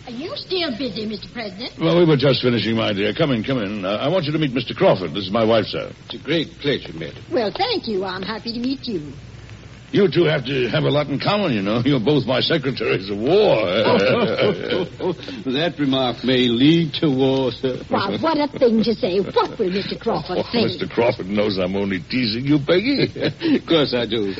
Are 0.07 0.11
you 0.15 0.31
still 0.37 0.71
busy, 0.77 1.05
Mr. 1.05 1.31
President? 1.33 1.73
Well, 1.79 1.97
we 1.99 2.05
were 2.05 2.15
just 2.17 2.41
finishing, 2.41 2.75
my 2.75 2.93
dear. 2.93 3.13
Come 3.13 3.31
in, 3.31 3.43
come 3.43 3.59
in. 3.59 3.83
Uh, 3.85 3.89
I 4.01 4.07
want 4.07 4.25
you 4.25 4.31
to 4.31 4.39
meet 4.39 4.51
Mr. 4.53 4.73
Crawford. 4.75 5.11
This 5.11 5.25
is 5.25 5.31
my 5.31 5.43
wife, 5.43 5.65
sir. 5.65 5.91
It's 6.05 6.15
a 6.15 6.17
great 6.23 6.47
pleasure, 6.61 6.93
madam. 6.93 7.23
Well, 7.31 7.51
thank 7.55 7.87
you. 7.87 8.05
I'm 8.05 8.23
happy 8.23 8.53
to 8.53 8.59
meet 8.59 8.87
you. 8.87 9.11
You 9.91 10.07
two 10.07 10.25
have 10.25 10.45
to 10.45 10.67
have 10.69 10.83
a 10.83 10.89
lot 10.89 11.07
in 11.09 11.19
common, 11.19 11.51
you 11.51 11.61
know. 11.63 11.81
You're 11.83 11.99
both 11.99 12.25
my 12.25 12.41
secretaries 12.41 13.09
of 13.09 13.17
war. 13.17 13.65
that 15.49 15.75
remark 15.79 16.23
may 16.23 16.47
lead 16.47 16.93
to 17.01 17.09
war, 17.09 17.51
sir. 17.51 17.81
Why, 17.89 18.15
what 18.21 18.37
a 18.37 18.47
thing 18.47 18.83
to 18.83 18.93
say. 18.93 19.19
What 19.19 19.57
will 19.57 19.69
Mr. 19.71 19.99
Crawford 19.99 20.37
Oh, 20.37 20.43
say? 20.51 20.65
Mr. 20.77 20.87
Crawford 20.89 21.25
knows 21.27 21.57
I'm 21.57 21.75
only 21.75 21.99
teasing 22.01 22.45
you, 22.45 22.59
Peggy. 22.59 23.09
of 23.57 23.65
course 23.65 23.93
I 23.95 24.05
do. 24.05 24.33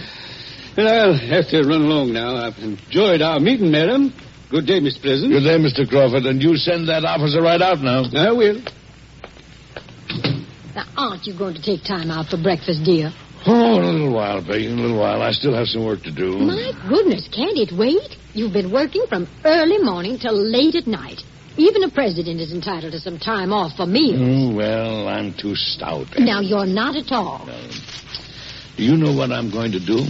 Well, 0.78 0.88
I'll 0.88 1.14
have 1.18 1.48
to 1.50 1.64
run 1.64 1.82
along 1.82 2.14
now. 2.14 2.36
I've 2.36 2.58
enjoyed 2.60 3.22
our 3.22 3.40
meeting, 3.40 3.72
madam. 3.72 4.14
Good 4.50 4.66
day, 4.66 4.80
Mr. 4.80 5.02
President. 5.02 5.34
Good 5.34 5.44
day, 5.44 5.58
Mr. 5.60 5.88
Crawford, 5.90 6.26
and 6.26 6.42
you 6.42 6.56
send 6.58 6.88
that 6.90 7.06
officer 7.06 7.42
right 7.42 7.62
out 7.62 7.82
now. 7.82 8.04
I 8.16 8.32
will. 8.32 8.62
Now, 10.76 10.86
aren't 10.98 11.26
you 11.26 11.38
going 11.38 11.56
to 11.56 11.62
take 11.62 11.84
time 11.84 12.10
out 12.10 12.28
for 12.28 12.38
breakfast, 12.42 12.84
dear? 12.84 13.12
Oh, 13.46 13.78
in 13.80 13.84
a 13.84 13.92
little 13.92 14.14
while, 14.14 14.42
Peggy, 14.44 14.68
in 14.68 14.80
a 14.80 14.82
little 14.82 15.00
while. 15.00 15.22
I 15.22 15.32
still 15.32 15.54
have 15.54 15.68
some 15.68 15.86
work 15.86 16.02
to 16.04 16.12
do. 16.12 16.38
My 16.40 16.72
goodness, 16.90 17.30
can't 17.34 17.58
it 17.58 17.72
wait? 17.78 18.18
You've 18.34 18.54
been 18.54 18.72
working 18.72 19.06
from 19.08 19.28
early 19.46 19.78
morning 19.78 20.18
till 20.20 20.36
late 20.36 20.76
at 20.76 20.88
night. 20.88 21.22
Even 21.58 21.84
a 21.84 21.90
president 21.90 22.40
is 22.40 22.52
entitled 22.54 22.94
to 22.94 23.00
some 23.00 23.20
time 23.20 23.52
off 23.52 23.76
for 23.76 23.86
meals. 23.86 24.20
Oh, 24.20 24.56
well, 24.56 25.08
I'm 25.08 25.34
too 25.34 25.56
stout. 25.56 26.08
Now, 26.18 26.40
you're 26.42 26.66
not 26.66 26.96
at 26.96 27.12
all. 27.12 27.46
Do 28.78 28.84
you 28.84 28.96
know 28.98 29.14
what 29.14 29.32
I'm 29.32 29.52
going 29.52 29.72
to 29.74 29.80
do? 29.80 30.06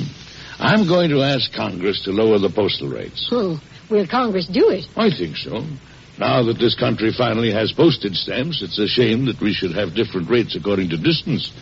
I'm 0.59 0.87
going 0.87 1.09
to 1.11 1.21
ask 1.23 1.53
Congress 1.53 2.03
to 2.03 2.11
lower 2.11 2.37
the 2.37 2.49
postal 2.49 2.89
rates. 2.89 3.29
Oh, 3.31 3.59
will 3.89 4.07
Congress 4.07 4.45
do 4.45 4.69
it? 4.69 4.85
I 4.95 5.09
think 5.09 5.37
so. 5.37 5.63
Now 6.19 6.43
that 6.43 6.59
this 6.59 6.75
country 6.75 7.13
finally 7.17 7.51
has 7.53 7.71
postage 7.71 8.15
stamps, 8.15 8.61
it's 8.61 8.77
a 8.77 8.87
shame 8.87 9.25
that 9.27 9.39
we 9.39 9.53
should 9.53 9.73
have 9.73 9.95
different 9.95 10.29
rates 10.29 10.55
according 10.55 10.89
to 10.89 10.97
distance. 10.97 11.53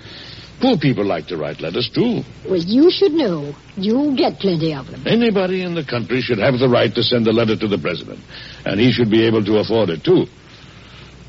Poor 0.59 0.75
people 0.79 1.05
like 1.05 1.27
to 1.27 1.37
write 1.37 1.61
letters, 1.61 1.91
too. 1.93 2.23
Well, 2.49 2.57
you 2.57 2.89
should 2.89 3.11
know. 3.11 3.53
You'll 3.75 4.15
get 4.15 4.39
plenty 4.39 4.73
of 4.73 4.89
them. 4.89 5.05
Anybody 5.05 5.61
in 5.61 5.75
the 5.75 5.85
country 5.85 6.21
should 6.21 6.39
have 6.39 6.57
the 6.57 6.67
right 6.67 6.93
to 6.95 7.03
send 7.03 7.27
a 7.27 7.31
letter 7.31 7.55
to 7.55 7.67
the 7.67 7.77
president, 7.77 8.19
and 8.65 8.79
he 8.79 8.91
should 8.91 9.11
be 9.11 9.27
able 9.27 9.45
to 9.45 9.57
afford 9.59 9.89
it, 9.89 10.03
too. 10.03 10.25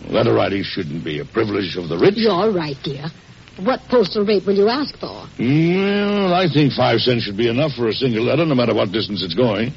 Letter 0.08 0.32
writing 0.32 0.62
shouldn't 0.62 1.04
be 1.04 1.18
a 1.18 1.26
privilege 1.26 1.76
of 1.76 1.90
the 1.90 1.98
rich. 1.98 2.14
You're 2.16 2.50
right, 2.50 2.76
dear. 2.82 3.04
What 3.62 3.80
postal 3.88 4.24
rate 4.24 4.46
will 4.46 4.54
you 4.56 4.68
ask 4.68 4.96
for? 4.98 5.26
Well, 5.38 6.32
I 6.34 6.46
think 6.52 6.72
five 6.72 7.00
cents 7.00 7.24
should 7.24 7.36
be 7.36 7.48
enough 7.48 7.72
for 7.72 7.88
a 7.88 7.92
single 7.92 8.24
letter, 8.24 8.46
no 8.46 8.54
matter 8.54 8.74
what 8.74 8.92
distance 8.92 9.22
it's 9.22 9.34
going. 9.34 9.72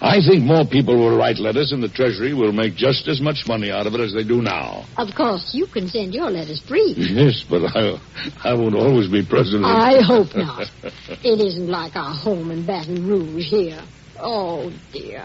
I 0.00 0.20
think 0.20 0.42
more 0.42 0.66
people 0.66 0.98
will 0.98 1.16
write 1.16 1.38
letters, 1.38 1.72
and 1.72 1.82
the 1.82 1.88
Treasury 1.88 2.34
will 2.34 2.52
make 2.52 2.74
just 2.74 3.06
as 3.08 3.20
much 3.20 3.46
money 3.46 3.70
out 3.70 3.86
of 3.86 3.94
it 3.94 4.00
as 4.00 4.12
they 4.12 4.24
do 4.24 4.42
now. 4.42 4.84
Of 4.98 5.14
course, 5.14 5.50
you 5.54 5.66
can 5.66 5.88
send 5.88 6.12
your 6.12 6.30
letters 6.30 6.60
free. 6.60 6.94
Yes, 6.96 7.44
but 7.48 7.62
I, 7.74 7.96
I 8.42 8.52
won't 8.54 8.74
always 8.74 9.10
be 9.10 9.24
president. 9.24 9.64
I 9.64 10.02
hope 10.02 10.34
not. 10.34 10.68
it 10.82 11.40
isn't 11.40 11.68
like 11.68 11.96
our 11.96 12.14
home 12.14 12.50
in 12.50 12.66
Baton 12.66 13.06
Rouge 13.06 13.44
here. 13.48 13.80
Oh, 14.18 14.72
dear. 14.92 15.24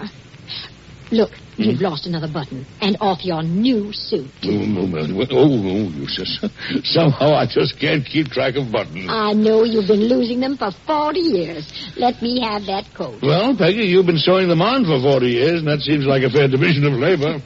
Look, 1.12 1.32
hmm? 1.58 1.64
you've 1.64 1.82
lost 1.82 2.06
another 2.06 2.28
button. 2.32 2.66
And 2.82 2.98
off 3.02 3.26
your 3.26 3.42
new 3.44 3.92
suit. 3.94 4.30
Oh, 4.44 4.50
no, 4.50 4.82
oh, 4.82 5.06
no, 5.06 5.22
oh, 5.22 5.28
oh, 5.32 5.90
you 5.90 6.06
just, 6.06 6.46
somehow 6.86 7.34
I 7.34 7.46
just 7.46 7.80
can't 7.80 8.06
keep 8.06 8.28
track 8.28 8.56
of 8.56 8.72
buttons. 8.72 9.10
I 9.10 9.34
know 9.34 9.64
you've 9.64 9.88
been 9.88 10.08
losing 10.08 10.40
them 10.40 10.58
for 10.58 10.72
40 10.86 11.20
years. 11.20 11.72
Let 11.98 12.22
me 12.22 12.42
have 12.42 12.66
that 12.66 12.86
coat. 12.96 13.22
Well, 13.22 13.58
Peggy, 13.58 13.88
you've 13.90 14.06
been 14.06 14.18
sewing 14.22 14.48
them 14.48 14.62
on 14.62 14.86
for 14.86 15.02
40 15.02 15.28
years, 15.28 15.60
and 15.60 15.68
that 15.68 15.80
seems 15.80 16.06
like 16.06 16.24
a 16.24 16.30
fair 16.30 16.48
division 16.48 16.86
of 16.86 16.94
labor. 16.94 17.42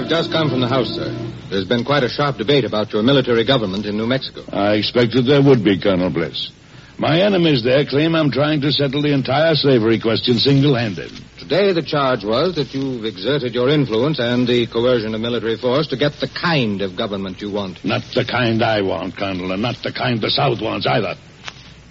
I've 0.02 0.10
just 0.10 0.32
come 0.32 0.50
from 0.50 0.62
the 0.62 0.68
House, 0.68 0.90
sir. 0.98 1.14
There's 1.54 1.70
been 1.70 1.86
quite 1.86 2.02
a 2.02 2.10
sharp 2.10 2.42
debate 2.42 2.66
about 2.66 2.90
your 2.92 3.04
military 3.04 3.46
government 3.46 3.86
in 3.86 3.98
New 3.98 4.08
Mexico. 4.08 4.42
I 4.50 4.74
expected 4.74 5.30
there 5.30 5.46
would 5.46 5.64
be, 5.64 5.78
Colonel 5.80 6.10
Bliss. 6.10 6.50
My 6.98 7.22
enemies 7.22 7.64
there 7.64 7.86
claim 7.86 8.16
I'm 8.16 8.32
trying 8.32 8.62
to 8.62 8.72
settle 8.72 9.04
the 9.04 9.14
entire 9.14 9.54
slavery 9.54 10.02
question 10.02 10.42
single-handed. 10.42 11.12
Today, 11.38 11.70
the 11.72 11.86
charge 11.86 12.26
was 12.26 12.56
that 12.56 12.74
you've 12.74 13.06
exerted 13.06 13.54
your 13.54 13.70
influence 13.70 14.18
and 14.18 14.48
the 14.48 14.66
coercion 14.66 15.14
of 15.14 15.22
military 15.22 15.58
force 15.62 15.86
to 15.94 15.98
get 15.98 16.14
the 16.18 16.30
kind 16.34 16.82
of 16.82 16.98
government 16.98 17.40
you 17.40 17.52
want. 17.52 17.86
Not 17.86 18.02
the 18.18 18.26
kind 18.26 18.64
I 18.64 18.82
want, 18.82 19.16
Colonel, 19.16 19.52
and 19.52 19.62
not 19.62 19.78
the 19.84 19.94
kind 19.94 20.20
the 20.20 20.32
South 20.32 20.66
wants 20.66 20.88
either. 20.90 21.14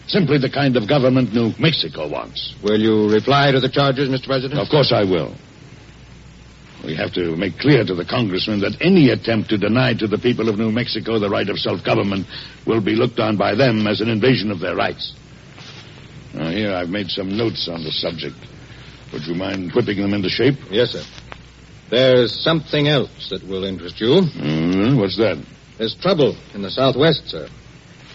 Simply 0.08 0.38
the 0.38 0.50
kind 0.50 0.76
of 0.76 0.88
government 0.88 1.32
New 1.32 1.54
Mexico 1.60 2.08
wants. 2.10 2.58
Will 2.60 2.80
you 2.80 3.06
reply 3.08 3.52
to 3.52 3.60
the 3.60 3.70
charges, 3.70 4.08
Mr. 4.08 4.26
President? 4.26 4.58
Of 4.58 4.68
course 4.68 4.90
I 4.90 5.04
will. 5.04 5.36
We 6.84 6.94
have 6.96 7.12
to 7.14 7.36
make 7.36 7.58
clear 7.58 7.84
to 7.84 7.94
the 7.94 8.04
congressman 8.04 8.60
that 8.60 8.76
any 8.80 9.10
attempt 9.10 9.50
to 9.50 9.58
deny 9.58 9.94
to 9.94 10.06
the 10.06 10.18
people 10.18 10.48
of 10.48 10.58
New 10.58 10.72
Mexico 10.72 11.18
the 11.18 11.28
right 11.28 11.48
of 11.48 11.58
self-government 11.58 12.26
will 12.66 12.80
be 12.80 12.94
looked 12.94 13.18
on 13.20 13.36
by 13.36 13.54
them 13.54 13.86
as 13.86 14.00
an 14.00 14.08
invasion 14.08 14.50
of 14.50 14.60
their 14.60 14.74
rights. 14.74 15.12
Now, 16.32 16.50
here 16.50 16.72
I've 16.72 16.88
made 16.88 17.08
some 17.08 17.36
notes 17.36 17.68
on 17.68 17.84
the 17.84 17.90
subject. 17.90 18.36
Would 19.12 19.26
you 19.26 19.34
mind 19.34 19.72
whipping 19.74 20.00
them 20.00 20.14
into 20.14 20.28
shape? 20.28 20.54
Yes, 20.70 20.92
sir. 20.92 21.04
There's 21.90 22.32
something 22.32 22.86
else 22.86 23.28
that 23.30 23.42
will 23.46 23.64
interest 23.64 24.00
you. 24.00 24.22
Mm, 24.22 24.98
what's 24.98 25.16
that? 25.18 25.44
There's 25.76 25.96
trouble 25.96 26.36
in 26.54 26.62
the 26.62 26.70
Southwest, 26.70 27.28
sir. 27.28 27.48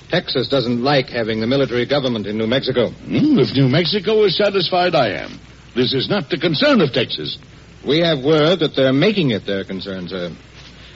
Texas 0.09 0.47
doesn't 0.47 0.81
like 0.81 1.09
having 1.09 1.41
the 1.41 1.47
military 1.47 1.85
government 1.85 2.25
in 2.25 2.37
New 2.37 2.47
Mexico. 2.47 2.89
Mm, 2.89 3.39
if 3.39 3.53
New 3.53 3.67
Mexico 3.67 4.23
is 4.23 4.37
satisfied, 4.37 4.95
I 4.95 5.09
am. 5.09 5.39
This 5.75 5.93
is 5.93 6.09
not 6.09 6.29
the 6.29 6.37
concern 6.37 6.79
of 6.79 6.93
Texas. 6.93 7.37
We 7.85 7.99
have 7.99 8.23
word 8.23 8.59
that 8.59 8.75
they're 8.75 8.93
making 8.93 9.31
it 9.31 9.45
their 9.45 9.63
concern, 9.63 10.07
sir. 10.07 10.31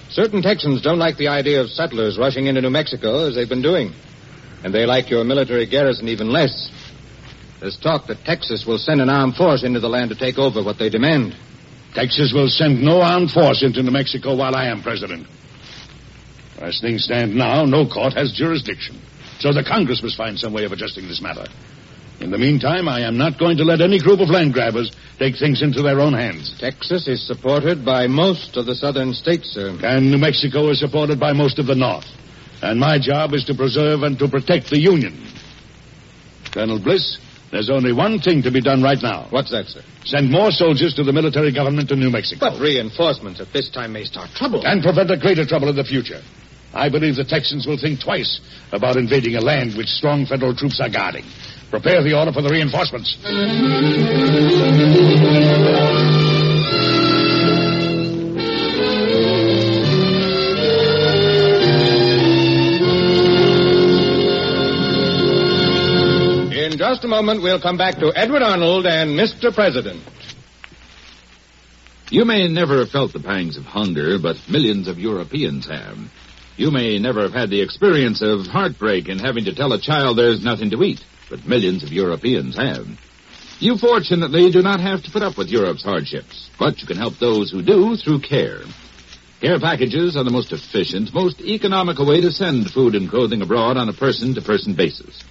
Certain 0.09 0.41
Texans 0.41 0.81
don't 0.81 0.97
like 0.97 1.17
the 1.17 1.27
idea 1.27 1.61
of 1.61 1.69
settlers 1.69 2.17
rushing 2.17 2.47
into 2.47 2.61
New 2.61 2.71
Mexico 2.71 3.27
as 3.27 3.35
they've 3.35 3.47
been 3.47 3.61
doing. 3.61 3.93
And 4.63 4.73
they 4.73 4.85
like 4.85 5.09
your 5.09 5.23
military 5.23 5.67
garrison 5.67 6.07
even 6.07 6.31
less. 6.31 6.71
There's 7.59 7.77
talk 7.77 8.07
that 8.07 8.25
Texas 8.25 8.65
will 8.65 8.79
send 8.79 9.01
an 9.01 9.09
armed 9.09 9.35
force 9.35 9.63
into 9.63 9.79
the 9.79 9.89
land 9.89 10.09
to 10.09 10.15
take 10.15 10.39
over 10.39 10.63
what 10.63 10.79
they 10.79 10.89
demand. 10.89 11.35
Texas 11.93 12.31
will 12.33 12.49
send 12.49 12.81
no 12.81 13.01
armed 13.01 13.31
force 13.31 13.63
into 13.63 13.83
New 13.83 13.91
Mexico 13.91 14.35
while 14.35 14.55
I 14.55 14.67
am 14.67 14.81
president. 14.81 15.27
As 16.59 16.81
things 16.81 17.03
stand 17.03 17.35
now, 17.35 17.65
no 17.65 17.87
court 17.87 18.13
has 18.13 18.33
jurisdiction. 18.33 18.99
So 19.39 19.53
the 19.53 19.63
Congress 19.63 20.01
must 20.01 20.17
find 20.17 20.37
some 20.39 20.53
way 20.53 20.65
of 20.65 20.71
adjusting 20.71 21.07
this 21.07 21.21
matter. 21.21 21.45
In 22.19 22.31
the 22.31 22.37
meantime, 22.37 22.89
I 22.89 23.01
am 23.01 23.17
not 23.17 23.39
going 23.39 23.57
to 23.57 23.63
let 23.63 23.79
any 23.79 23.97
group 23.97 24.19
of 24.19 24.29
land 24.29 24.53
grabbers 24.53 24.91
take 25.17 25.37
things 25.37 25.61
into 25.61 25.81
their 25.81 26.01
own 26.01 26.13
hands. 26.13 26.53
Texas 26.59 27.07
is 27.07 27.25
supported 27.25 27.85
by 27.85 28.07
most 28.07 28.57
of 28.57 28.65
the 28.65 28.75
southern 28.75 29.13
states, 29.13 29.51
sir. 29.53 29.77
And 29.81 30.11
New 30.11 30.17
Mexico 30.17 30.69
is 30.69 30.79
supported 30.79 31.19
by 31.19 31.31
most 31.31 31.59
of 31.59 31.67
the 31.67 31.75
North. 31.75 32.05
And 32.61 32.77
my 32.77 32.99
job 32.99 33.33
is 33.33 33.45
to 33.45 33.55
preserve 33.55 34.03
and 34.03 34.19
to 34.19 34.27
protect 34.27 34.69
the 34.69 34.79
Union. 34.79 35.15
Colonel 36.51 36.79
Bliss, 36.79 37.19
there's 37.51 37.69
only 37.69 37.93
one 37.93 38.19
thing 38.19 38.43
to 38.43 38.51
be 38.51 38.59
done 38.59 38.83
right 38.83 39.01
now. 39.01 39.27
What's 39.29 39.51
that, 39.51 39.67
sir? 39.67 39.81
Send 40.03 40.29
more 40.29 40.51
soldiers 40.51 40.93
to 40.95 41.03
the 41.03 41.13
military 41.13 41.53
government 41.53 41.89
in 41.89 41.99
New 41.99 42.09
Mexico. 42.09 42.51
But 42.51 42.59
reinforcements 42.59 43.39
at 43.39 43.53
this 43.53 43.69
time 43.69 43.93
may 43.93 44.03
start 44.03 44.29
trouble. 44.35 44.61
And 44.65 44.83
prevent 44.83 45.09
a 45.09 45.17
greater 45.17 45.45
trouble 45.45 45.69
in 45.69 45.75
the 45.75 45.85
future. 45.85 46.21
I 46.73 46.89
believe 46.89 47.15
the 47.15 47.23
Texans 47.23 47.65
will 47.65 47.77
think 47.77 48.01
twice 48.01 48.41
about 48.71 48.97
invading 48.97 49.35
a 49.35 49.41
land 49.41 49.75
which 49.75 49.87
strong 49.87 50.25
federal 50.25 50.53
troops 50.53 50.79
are 50.79 50.89
guarding. 50.89 51.25
Prepare 51.69 52.03
the 52.03 52.17
order 52.17 52.31
for 52.31 52.41
the 52.41 52.49
reinforcements. 52.49 53.15
In 66.55 66.77
just 66.77 67.03
a 67.03 67.07
moment, 67.07 67.43
we'll 67.43 67.61
come 67.61 67.77
back 67.77 67.99
to 67.99 68.11
Edward 68.15 68.41
Arnold 68.41 68.87
and 68.87 69.11
Mr. 69.11 69.53
President. 69.53 70.01
You 72.09 72.25
may 72.25 72.47
never 72.47 72.79
have 72.79 72.89
felt 72.89 73.13
the 73.13 73.19
pangs 73.19 73.57
of 73.57 73.65
hunger, 73.65 74.17
but 74.17 74.37
millions 74.49 74.87
of 74.87 74.97
Europeans 74.97 75.67
have. 75.67 75.97
You 76.57 76.71
may 76.71 76.97
never 76.97 77.21
have 77.21 77.33
had 77.33 77.51
the 77.51 77.61
experience 77.61 78.23
of 78.23 78.47
heartbreak 78.47 79.07
in 79.07 79.19
having 79.19 79.45
to 79.45 79.53
tell 79.53 79.71
a 79.73 79.79
child 79.79 80.17
there's 80.17 80.43
nothing 80.43 80.71
to 80.71 80.83
eat, 80.83 80.99
but 81.29 81.45
millions 81.45 81.83
of 81.83 81.91
Europeans 81.91 82.57
have. 82.57 82.87
You 83.59 83.77
fortunately 83.77 84.51
do 84.51 84.61
not 84.61 84.79
have 84.79 85.03
to 85.03 85.11
put 85.11 85.21
up 85.21 85.37
with 85.37 85.49
Europe's 85.49 85.83
hardships, 85.83 86.49
but 86.57 86.79
you 86.81 86.87
can 86.87 86.97
help 86.97 87.17
those 87.17 87.51
who 87.51 87.61
do 87.61 87.97
through 87.97 88.21
care. 88.21 88.61
Care 89.41 89.59
packages 89.59 90.17
are 90.17 90.23
the 90.23 90.31
most 90.31 90.51
efficient, 90.51 91.13
most 91.13 91.39
economical 91.41 92.05
way 92.05 92.21
to 92.21 92.31
send 92.31 92.71
food 92.71 92.95
and 92.95 93.09
clothing 93.09 93.41
abroad 93.41 93.77
on 93.77 93.89
a 93.89 93.93
person-to-person 93.93 94.75
basis. 94.75 95.23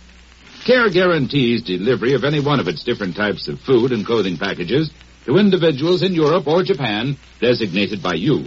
Care 0.64 0.90
guarantees 0.90 1.62
delivery 1.62 2.14
of 2.14 2.25
any 2.25 2.40
one 2.40 2.61
of 2.61 2.69
its 2.69 2.85
different 2.85 3.17
types 3.17 3.49
of 3.49 3.61
food 3.61 3.93
and 3.93 4.05
clothing 4.05 4.37
packages 4.37 4.90
to 5.25 5.37
individuals 5.37 6.02
in 6.02 6.14
Europe 6.14 6.47
or 6.47 6.62
Japan 6.62 7.17
designated 7.40 8.02
by 8.02 8.14
you. 8.14 8.45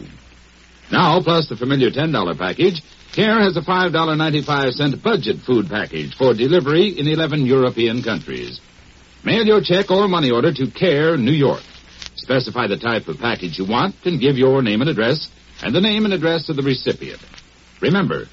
Now, 0.91 1.21
plus 1.21 1.47
the 1.47 1.55
familiar 1.55 1.89
$10 1.89 2.37
package, 2.37 2.81
Care 3.13 3.41
has 3.41 3.57
a 3.57 3.61
$5.95 3.61 5.03
budget 5.03 5.37
food 5.45 5.67
package 5.69 6.15
for 6.15 6.33
delivery 6.33 6.97
in 6.97 7.07
11 7.07 7.45
European 7.45 8.01
countries. 8.01 8.61
Mail 9.25 9.45
your 9.45 9.61
check 9.61 9.91
or 9.91 10.07
money 10.07 10.31
order 10.31 10.53
to 10.53 10.71
Care, 10.71 11.17
New 11.17 11.33
York. 11.33 11.61
Specify 12.15 12.67
the 12.67 12.77
type 12.77 13.09
of 13.09 13.17
package 13.19 13.59
you 13.59 13.65
want 13.65 13.95
and 14.05 14.21
give 14.21 14.37
your 14.37 14.61
name 14.61 14.79
and 14.79 14.89
address 14.89 15.29
and 15.61 15.75
the 15.75 15.81
name 15.81 16.05
and 16.05 16.13
address 16.13 16.47
of 16.47 16.55
the 16.55 16.63
recipient. 16.63 17.21
Remember, 17.81 18.27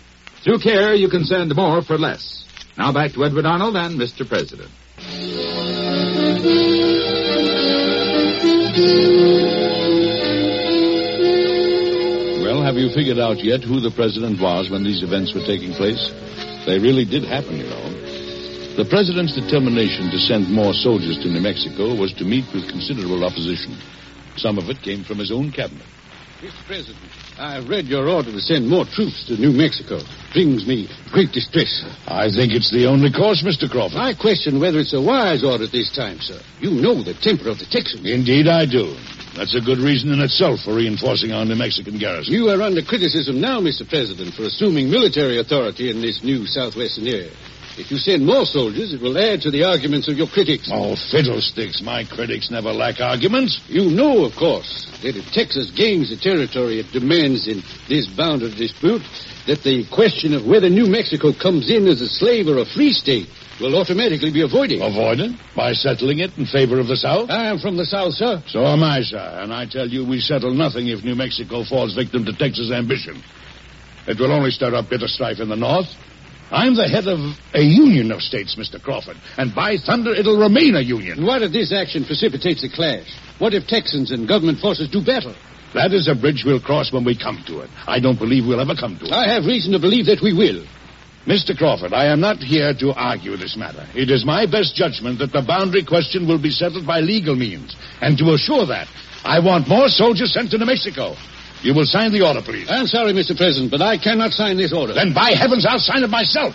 through 0.45 0.61
Care 0.61 0.95
you 0.95 1.09
can 1.09 1.25
send 1.25 1.55
more 1.57 1.83
for 1.83 1.99
less. 1.99 2.45
Now 2.77 2.93
back 2.93 3.15
to 3.15 3.25
Edward 3.25 3.47
Arnold 3.47 3.75
and 3.77 3.99
Mr. 3.99 4.29
President. 4.29 4.71
Have 12.69 12.77
you 12.77 12.93
figured 12.93 13.17
out 13.17 13.41
yet 13.41 13.65
who 13.65 13.81
the 13.81 13.89
president 13.89 14.37
was 14.45 14.69
when 14.69 14.85
these 14.85 15.01
events 15.01 15.33
were 15.33 15.41
taking 15.41 15.73
place? 15.73 16.13
They 16.69 16.77
really 16.77 17.09
did 17.09 17.25
happen, 17.25 17.57
you 17.57 17.65
know. 17.65 17.89
The 18.77 18.85
president's 18.85 19.33
determination 19.33 20.13
to 20.13 20.21
send 20.21 20.53
more 20.53 20.77
soldiers 20.77 21.17
to 21.25 21.33
New 21.33 21.41
Mexico 21.41 21.97
was 21.97 22.13
to 22.21 22.29
meet 22.29 22.45
with 22.53 22.69
considerable 22.69 23.25
opposition. 23.25 23.73
Some 24.37 24.61
of 24.61 24.69
it 24.69 24.85
came 24.85 25.01
from 25.01 25.17
his 25.17 25.33
own 25.33 25.49
cabinet. 25.49 25.89
Mr. 26.45 26.61
President, 26.69 27.09
I've 27.41 27.73
read 27.73 27.89
your 27.89 28.05
order 28.05 28.37
to 28.37 28.41
send 28.45 28.69
more 28.69 28.85
troops 28.85 29.25
to 29.33 29.41
New 29.41 29.57
Mexico. 29.57 30.05
Brings 30.37 30.69
me 30.69 30.93
great 31.09 31.33
distress. 31.33 31.73
I 32.05 32.29
think 32.29 32.53
it's 32.53 32.71
the 32.71 32.85
only 32.85 33.09
course, 33.09 33.41
Mr. 33.41 33.65
Crawford. 33.65 33.97
I 33.97 34.13
question 34.13 34.61
whether 34.61 34.77
it's 34.77 34.93
a 34.93 35.01
wise 35.01 35.41
order 35.41 35.67
this 35.67 35.89
time, 35.97 36.21
sir. 36.21 36.37
You 36.61 36.77
know 36.77 37.01
the 37.01 37.17
temper 37.17 37.49
of 37.49 37.57
the 37.57 37.65
Texans. 37.65 38.05
Indeed, 38.05 38.45
I 38.45 38.69
do. 38.69 38.93
That's 39.37 39.55
a 39.55 39.61
good 39.61 39.79
reason 39.79 40.11
in 40.11 40.21
itself 40.21 40.61
for 40.61 40.75
reinforcing 40.75 41.33
our 41.33 41.45
New 41.45 41.55
Mexican 41.55 41.99
garrison. 41.99 42.33
You 42.33 42.51
are 42.51 42.61
under 42.63 42.83
criticism 42.83 43.41
now, 43.41 43.61
Mr. 43.61 43.89
President, 43.89 44.35
for 44.35 44.45
assuming 44.45 44.91
military 44.91 45.39
authority 45.39 45.91
in 45.91 46.01
this 46.01 46.23
new 46.25 46.47
southwestern 46.47 47.07
area. 47.07 47.31
If 47.79 47.93
you 47.93 47.99
send 47.99 48.27
more 48.27 48.45
soldiers, 48.45 48.93
it 48.93 49.01
will 49.01 49.17
add 49.17 49.43
to 49.43 49.53
the 49.53 49.63
arguments 49.63 50.09
of 50.09 50.19
your 50.19 50.27
critics. 50.27 50.69
Oh, 50.73 50.97
fiddlesticks. 50.97 51.81
My 51.81 52.03
critics 52.03 52.51
never 52.51 52.73
lack 52.73 52.99
arguments. 52.99 53.61
You 53.69 53.89
know, 53.89 54.25
of 54.25 54.35
course, 54.35 54.91
that 55.03 55.15
if 55.15 55.31
Texas 55.31 55.71
gains 55.71 56.11
the 56.11 56.17
territory 56.17 56.81
it 56.81 56.91
demands 56.91 57.47
in 57.47 57.63
this 57.89 58.11
boundary 58.11 58.51
dispute, 58.51 59.03
that 59.47 59.63
the 59.63 59.87
question 59.95 60.35
of 60.35 60.45
whether 60.45 60.69
New 60.69 60.91
Mexico 60.91 61.33
comes 61.33 61.71
in 61.71 61.87
as 61.87 62.01
a 62.03 62.09
slave 62.09 62.49
or 62.49 62.59
a 62.59 62.67
free 62.67 62.93
state 62.93 63.29
will 63.61 63.77
automatically 63.77 64.31
be 64.31 64.43
avoided. 64.43 64.81
Avoided? 64.81 65.33
By 65.57 65.73
settling 65.73 66.21
it 66.21 66.37
in 66.37 66.47
favor 66.47 66.79
of 66.79 66.87
the 66.87 66.97
South? 66.97 67.31
I 67.31 67.47
am 67.47 67.59
from 67.59 67.77
the 67.77 67.85
South, 67.85 68.15
sir. 68.15 68.43
So 68.47 68.65
am 68.65 68.83
I, 68.83 69.03
sir. 69.03 69.19
And 69.19 69.53
I 69.53 69.67
tell 69.67 69.88
you, 69.88 70.07
we 70.07 70.21
settle 70.21 70.55
nothing 70.55 70.88
if 70.88 71.05
New 71.05 71.15
Mexico 71.15 71.65
falls 71.65 71.95
victim 71.95 72.25
to 72.25 72.33
Texas 72.33 72.71
ambition. 72.71 73.23
It 74.07 74.19
will 74.19 74.33
only 74.33 74.50
stir 74.50 74.75
up 74.75 74.88
bitter 74.88 75.09
strife 75.09 75.41
in 75.41 75.49
the 75.49 75.57
North. 75.57 75.88
I'm 76.50 76.75
the 76.75 76.88
head 76.88 77.07
of 77.07 77.19
a 77.53 77.61
union 77.61 78.11
of 78.11 78.23
states, 78.23 78.57
Mr. 78.57 78.81
Crawford, 78.81 79.19
and 79.37 79.55
by 79.55 79.77
thunder, 79.77 80.15
it'll 80.15 80.41
remain 80.41 80.77
a 80.77 80.81
union. 80.81 81.27
What 81.27 81.43
if 81.43 81.53
this 81.53 81.75
action 81.75 82.07
precipitates 82.07 82.65
a 82.65 82.71
clash? 82.71 83.05
What 83.38 83.53
if 83.53 83.67
Texans 83.67 84.11
and 84.12 84.27
government 84.27 84.59
forces 84.59 84.88
do 84.88 85.05
battle? 85.05 85.35
That 85.75 85.93
is 85.93 86.09
a 86.09 86.15
bridge 86.15 86.45
we'll 86.47 86.61
cross 86.61 86.91
when 86.91 87.05
we 87.05 87.19
come 87.19 87.45
to 87.49 87.61
it. 87.61 87.69
I 87.87 88.00
don't 88.00 88.19
believe 88.19 88.47
we'll 88.47 88.61
ever 88.61 88.75
come 88.75 88.99
to 88.99 89.05
it. 89.05 89.12
I 89.12 89.29
have 89.29 89.45
reason 89.45 89.73
to 89.73 89.79
believe 89.79 90.07
that 90.07 90.23
we 90.23 90.33
will. 90.33 90.65
Mr. 91.27 91.57
Crawford, 91.57 91.93
I 91.93 92.07
am 92.07 92.21
not 92.21 92.39
here 92.39 92.73
to 92.75 92.93
argue 92.93 93.37
this 93.37 93.57
matter. 93.57 93.87
It 93.95 94.11
is 94.11 94.25
my 94.25 94.47
best 94.47 94.75
judgment 94.75 95.19
that 95.19 95.33
the 95.33 95.43
boundary 95.43 95.85
question 95.85 96.27
will 96.27 96.41
be 96.41 96.51
settled 96.51 96.87
by 96.87 97.01
legal 97.01 97.37
means. 97.37 97.77
And 98.01 98.17
to 98.19 98.33
assure 98.33 98.65
that, 98.67 98.89
I 99.25 99.41
want 99.41 99.69
more 99.69 99.89
soldiers 99.89 100.33
sent 100.33 100.51
to 100.53 100.59
New 100.59 100.65
Mexico. 100.67 101.17
You 101.61 101.75
will 101.75 101.85
sign 101.87 102.13
the 102.13 102.23
order, 102.27 102.41
please. 102.41 102.69
I'm 102.71 102.87
sorry, 102.87 103.13
Mr. 103.13 103.37
President, 103.37 103.71
but 103.71 103.83
I 103.83 103.99
cannot 103.99 104.31
sign 104.33 104.57
this 104.57 104.73
order. 104.73 104.95
Then, 104.95 105.13
by 105.13 105.33
heavens, 105.33 105.67
I'll 105.69 105.81
sign 105.81 106.03
it 106.03 106.11
myself. 106.11 106.55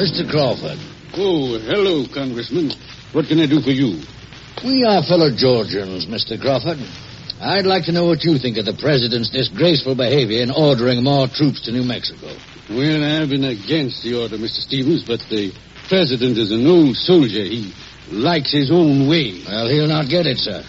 Mr. 0.00 0.28
Crawford, 0.28 0.78
Oh, 1.14 1.58
hello, 1.58 2.06
Congressman. 2.14 2.70
What 3.12 3.26
can 3.26 3.40
I 3.40 3.46
do 3.46 3.60
for 3.60 3.70
you? 3.70 4.02
we 4.62 4.84
are 4.84 5.02
fellow 5.02 5.30
Georgians, 5.34 6.06
Mr. 6.06 6.38
Crawford. 6.40 6.78
I'd 7.40 7.66
like 7.66 7.84
to 7.86 7.92
know 7.92 8.04
what 8.04 8.22
you 8.22 8.38
think 8.38 8.58
of 8.58 8.66
the 8.66 8.74
president's 8.74 9.30
disgraceful 9.30 9.96
behavior 9.96 10.42
in 10.42 10.50
ordering 10.50 11.02
more 11.02 11.26
troops 11.26 11.64
to 11.64 11.72
New 11.72 11.82
Mexico. 11.82 12.28
Well, 12.68 13.02
I've 13.02 13.30
been 13.30 13.44
against 13.44 14.04
the 14.04 14.14
order, 14.14 14.36
Mr. 14.36 14.60
Stephens, 14.60 15.02
but 15.02 15.20
the 15.30 15.50
president 15.88 16.38
is 16.38 16.52
an 16.52 16.66
old 16.66 16.94
soldier. 16.96 17.42
He 17.42 17.72
likes 18.12 18.52
his 18.52 18.70
own 18.70 19.08
way. 19.08 19.42
Well, 19.48 19.66
he'll 19.68 19.88
not 19.88 20.08
get 20.08 20.26
it, 20.26 20.38
sir. 20.38 20.62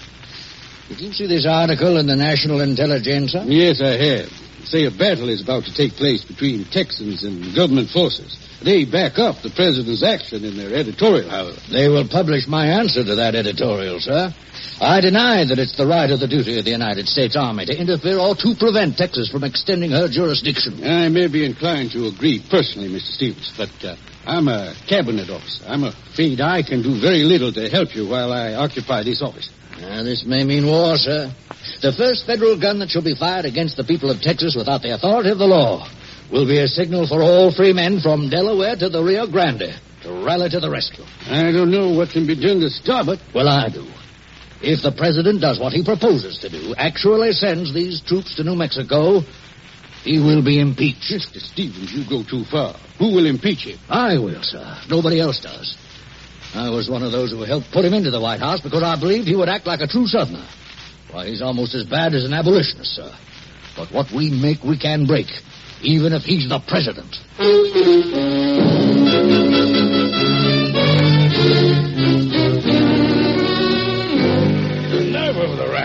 Did 0.88 1.02
you 1.02 1.12
see 1.14 1.28
this 1.28 1.46
article 1.46 1.98
in 1.98 2.08
the 2.08 2.16
National 2.16 2.62
Intelligencer? 2.62 3.44
Yes, 3.46 3.82
I 3.82 3.98
have. 3.98 4.41
Say 4.72 4.86
a 4.86 4.92
battle 4.92 5.28
is 5.28 5.44
about 5.44 5.66
to 5.66 5.74
take 5.76 6.00
place 6.00 6.24
between 6.24 6.64
Texans 6.64 7.26
and 7.28 7.54
government 7.54 7.90
forces. 7.90 8.40
They 8.64 8.86
back 8.86 9.20
up 9.20 9.44
the 9.44 9.52
president's 9.52 10.02
action 10.02 10.46
in 10.46 10.56
their 10.56 10.74
editorial, 10.74 11.28
however. 11.30 11.60
They 11.70 11.90
will 11.90 12.08
publish 12.08 12.48
my 12.48 12.68
answer 12.80 13.04
to 13.04 13.16
that 13.16 13.36
editorial, 13.36 14.00
sir. 14.00 14.32
I 14.80 15.02
deny 15.02 15.44
that 15.44 15.60
it's 15.60 15.76
the 15.76 15.86
right 15.86 16.10
or 16.10 16.16
the 16.16 16.28
duty 16.28 16.58
of 16.58 16.64
the 16.64 16.72
United 16.72 17.10
States 17.10 17.36
Army 17.36 17.66
to 17.66 17.76
interfere 17.76 18.18
or 18.18 18.34
to 18.34 18.56
prevent 18.56 18.96
Texas 18.96 19.28
from 19.28 19.44
extending 19.44 19.92
her 19.92 20.08
jurisdiction. 20.08 20.80
I 20.88 21.10
may 21.10 21.28
be 21.28 21.44
inclined 21.44 21.92
to 21.92 22.08
agree 22.08 22.40
personally, 22.40 22.88
Mr. 22.88 23.12
Stephens, 23.12 23.52
but 23.58 23.76
uh, 23.84 23.98
I'm 24.26 24.48
a 24.48 24.74
cabinet 24.88 25.30
officer. 25.30 25.66
I'm 25.68 25.84
afraid 25.84 26.40
I 26.40 26.64
can 26.64 26.82
do 26.82 26.96
very 26.96 27.28
little 27.28 27.52
to 27.52 27.68
help 27.68 27.94
you 27.94 28.08
while 28.08 28.32
I 28.32 28.54
occupy 28.54 29.04
this 29.04 29.22
office. 29.22 29.52
Uh, 29.76 30.04
this 30.04 30.24
may 30.24 30.46
mean 30.46 30.66
war, 30.66 30.96
sir. 30.96 31.30
The 31.82 31.92
first 31.92 32.28
federal 32.28 32.60
gun 32.60 32.78
that 32.80 32.90
shall 32.90 33.02
be 33.02 33.16
fired 33.16 33.46
against 33.46 33.76
the 33.76 33.84
people 33.84 34.12
of 34.12 34.22
Texas 34.22 34.56
without 34.56 34.84
the 34.84 34.94
authority 34.94 35.32
of 35.32 35.40
the 35.40 35.48
law 35.48 35.90
will 36.32 36.46
be 36.46 36.60
a 36.60 36.68
signal 36.68 37.08
for 37.08 37.24
all 37.24 37.52
free 37.52 37.74
men 37.74 38.00
from 38.00 38.30
Delaware 38.30 38.76
to 38.76 38.88
the 38.88 39.02
Rio 39.02 39.26
Grande 39.26 39.74
to 40.04 40.24
rally 40.24 40.50
to 40.50 40.60
the 40.60 40.70
rescue. 40.70 41.04
I 41.26 41.52
don't 41.52 41.72
know 41.72 41.90
what 41.98 42.10
can 42.10 42.28
be 42.28 42.36
done 42.36 42.60
to 42.62 42.70
stop 42.70 43.08
it. 43.08 43.20
Well, 43.34 43.50
I 43.50 43.70
do. 43.70 43.86
If 44.62 44.84
the 44.84 44.92
president 44.92 45.42
does 45.42 45.60
what 45.60 45.74
he 45.74 45.84
proposes 45.84 46.38
to 46.40 46.50
do, 46.50 46.76
actually 46.78 47.32
sends 47.32 47.74
these 47.74 48.00
troops 48.02 48.36
to 48.36 48.44
New 48.44 48.56
Mexico, 48.56 49.22
he 50.04 50.20
will 50.20 50.46
be 50.46 50.60
impeached. 50.60 51.10
Mr. 51.10 51.42
Stephens, 51.42 51.92
you 51.94 52.06
go 52.08 52.22
too 52.22 52.46
far. 52.46 52.78
Who 53.00 53.10
will 53.10 53.26
impeach 53.26 53.66
him? 53.66 53.80
I 53.90 54.20
will, 54.20 54.44
sir. 54.44 54.78
Nobody 54.88 55.20
else 55.20 55.40
does. 55.40 55.78
I 56.54 56.70
was 56.70 56.90
one 56.90 57.02
of 57.02 57.12
those 57.12 57.32
who 57.32 57.42
helped 57.42 57.72
put 57.72 57.86
him 57.86 57.94
into 57.94 58.12
the 58.12 58.22
White 58.22 58.40
House 58.40 58.62
because 58.62 58.84
I 58.84 59.00
believed 59.00 59.28
he 59.28 59.36
would 59.36 59.50
act 59.50 59.66
like 59.66 59.82
a 59.82 59.88
true 59.88 60.06
Southerner. 60.06 60.46
Why, 61.12 61.28
he's 61.28 61.42
almost 61.42 61.76
as 61.76 61.86
bad 61.86 62.14
as 62.14 62.24
an 62.24 62.34
abolitionist, 62.34 62.96
sir. 62.96 63.12
But 63.76 63.92
what 63.92 64.12
we 64.16 64.30
make, 64.30 64.64
we 64.64 64.78
can 64.78 65.06
break, 65.06 65.28
even 65.82 66.14
if 66.14 66.24
he's 66.24 66.48
the 66.48 66.60
president. 66.68 67.18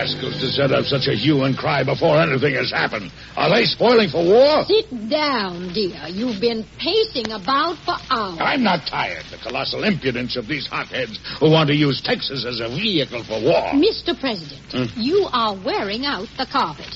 Rascals 0.07 0.39
to 0.39 0.47
set 0.47 0.71
up 0.71 0.85
such 0.85 1.07
a 1.07 1.15
hue 1.15 1.43
and 1.43 1.57
cry 1.57 1.83
before 1.83 2.17
anything 2.17 2.55
has 2.55 2.71
happened. 2.71 3.11
Are 3.35 3.49
they 3.49 3.65
spoiling 3.65 4.09
for 4.09 4.23
war? 4.23 4.63
Sit 4.63 4.89
down, 5.09 5.73
dear. 5.73 6.07
You've 6.07 6.39
been 6.39 6.65
pacing 6.79 7.31
about 7.31 7.77
for 7.83 7.95
hours. 8.09 8.39
I'm 8.39 8.63
not 8.63 8.87
tired. 8.87 9.23
The 9.31 9.37
colossal 9.37 9.83
impudence 9.83 10.37
of 10.37 10.47
these 10.47 10.67
hotheads 10.67 11.19
who 11.39 11.51
want 11.51 11.67
to 11.69 11.75
use 11.75 12.01
Texas 12.01 12.45
as 12.47 12.59
a 12.59 12.69
vehicle 12.69 13.23
for 13.23 13.41
war. 13.41 13.73
Mr. 13.75 14.17
President, 14.19 14.91
you 14.95 15.27
are 15.31 15.55
wearing 15.55 16.05
out 16.05 16.27
the 16.37 16.47
carpet. 16.49 16.95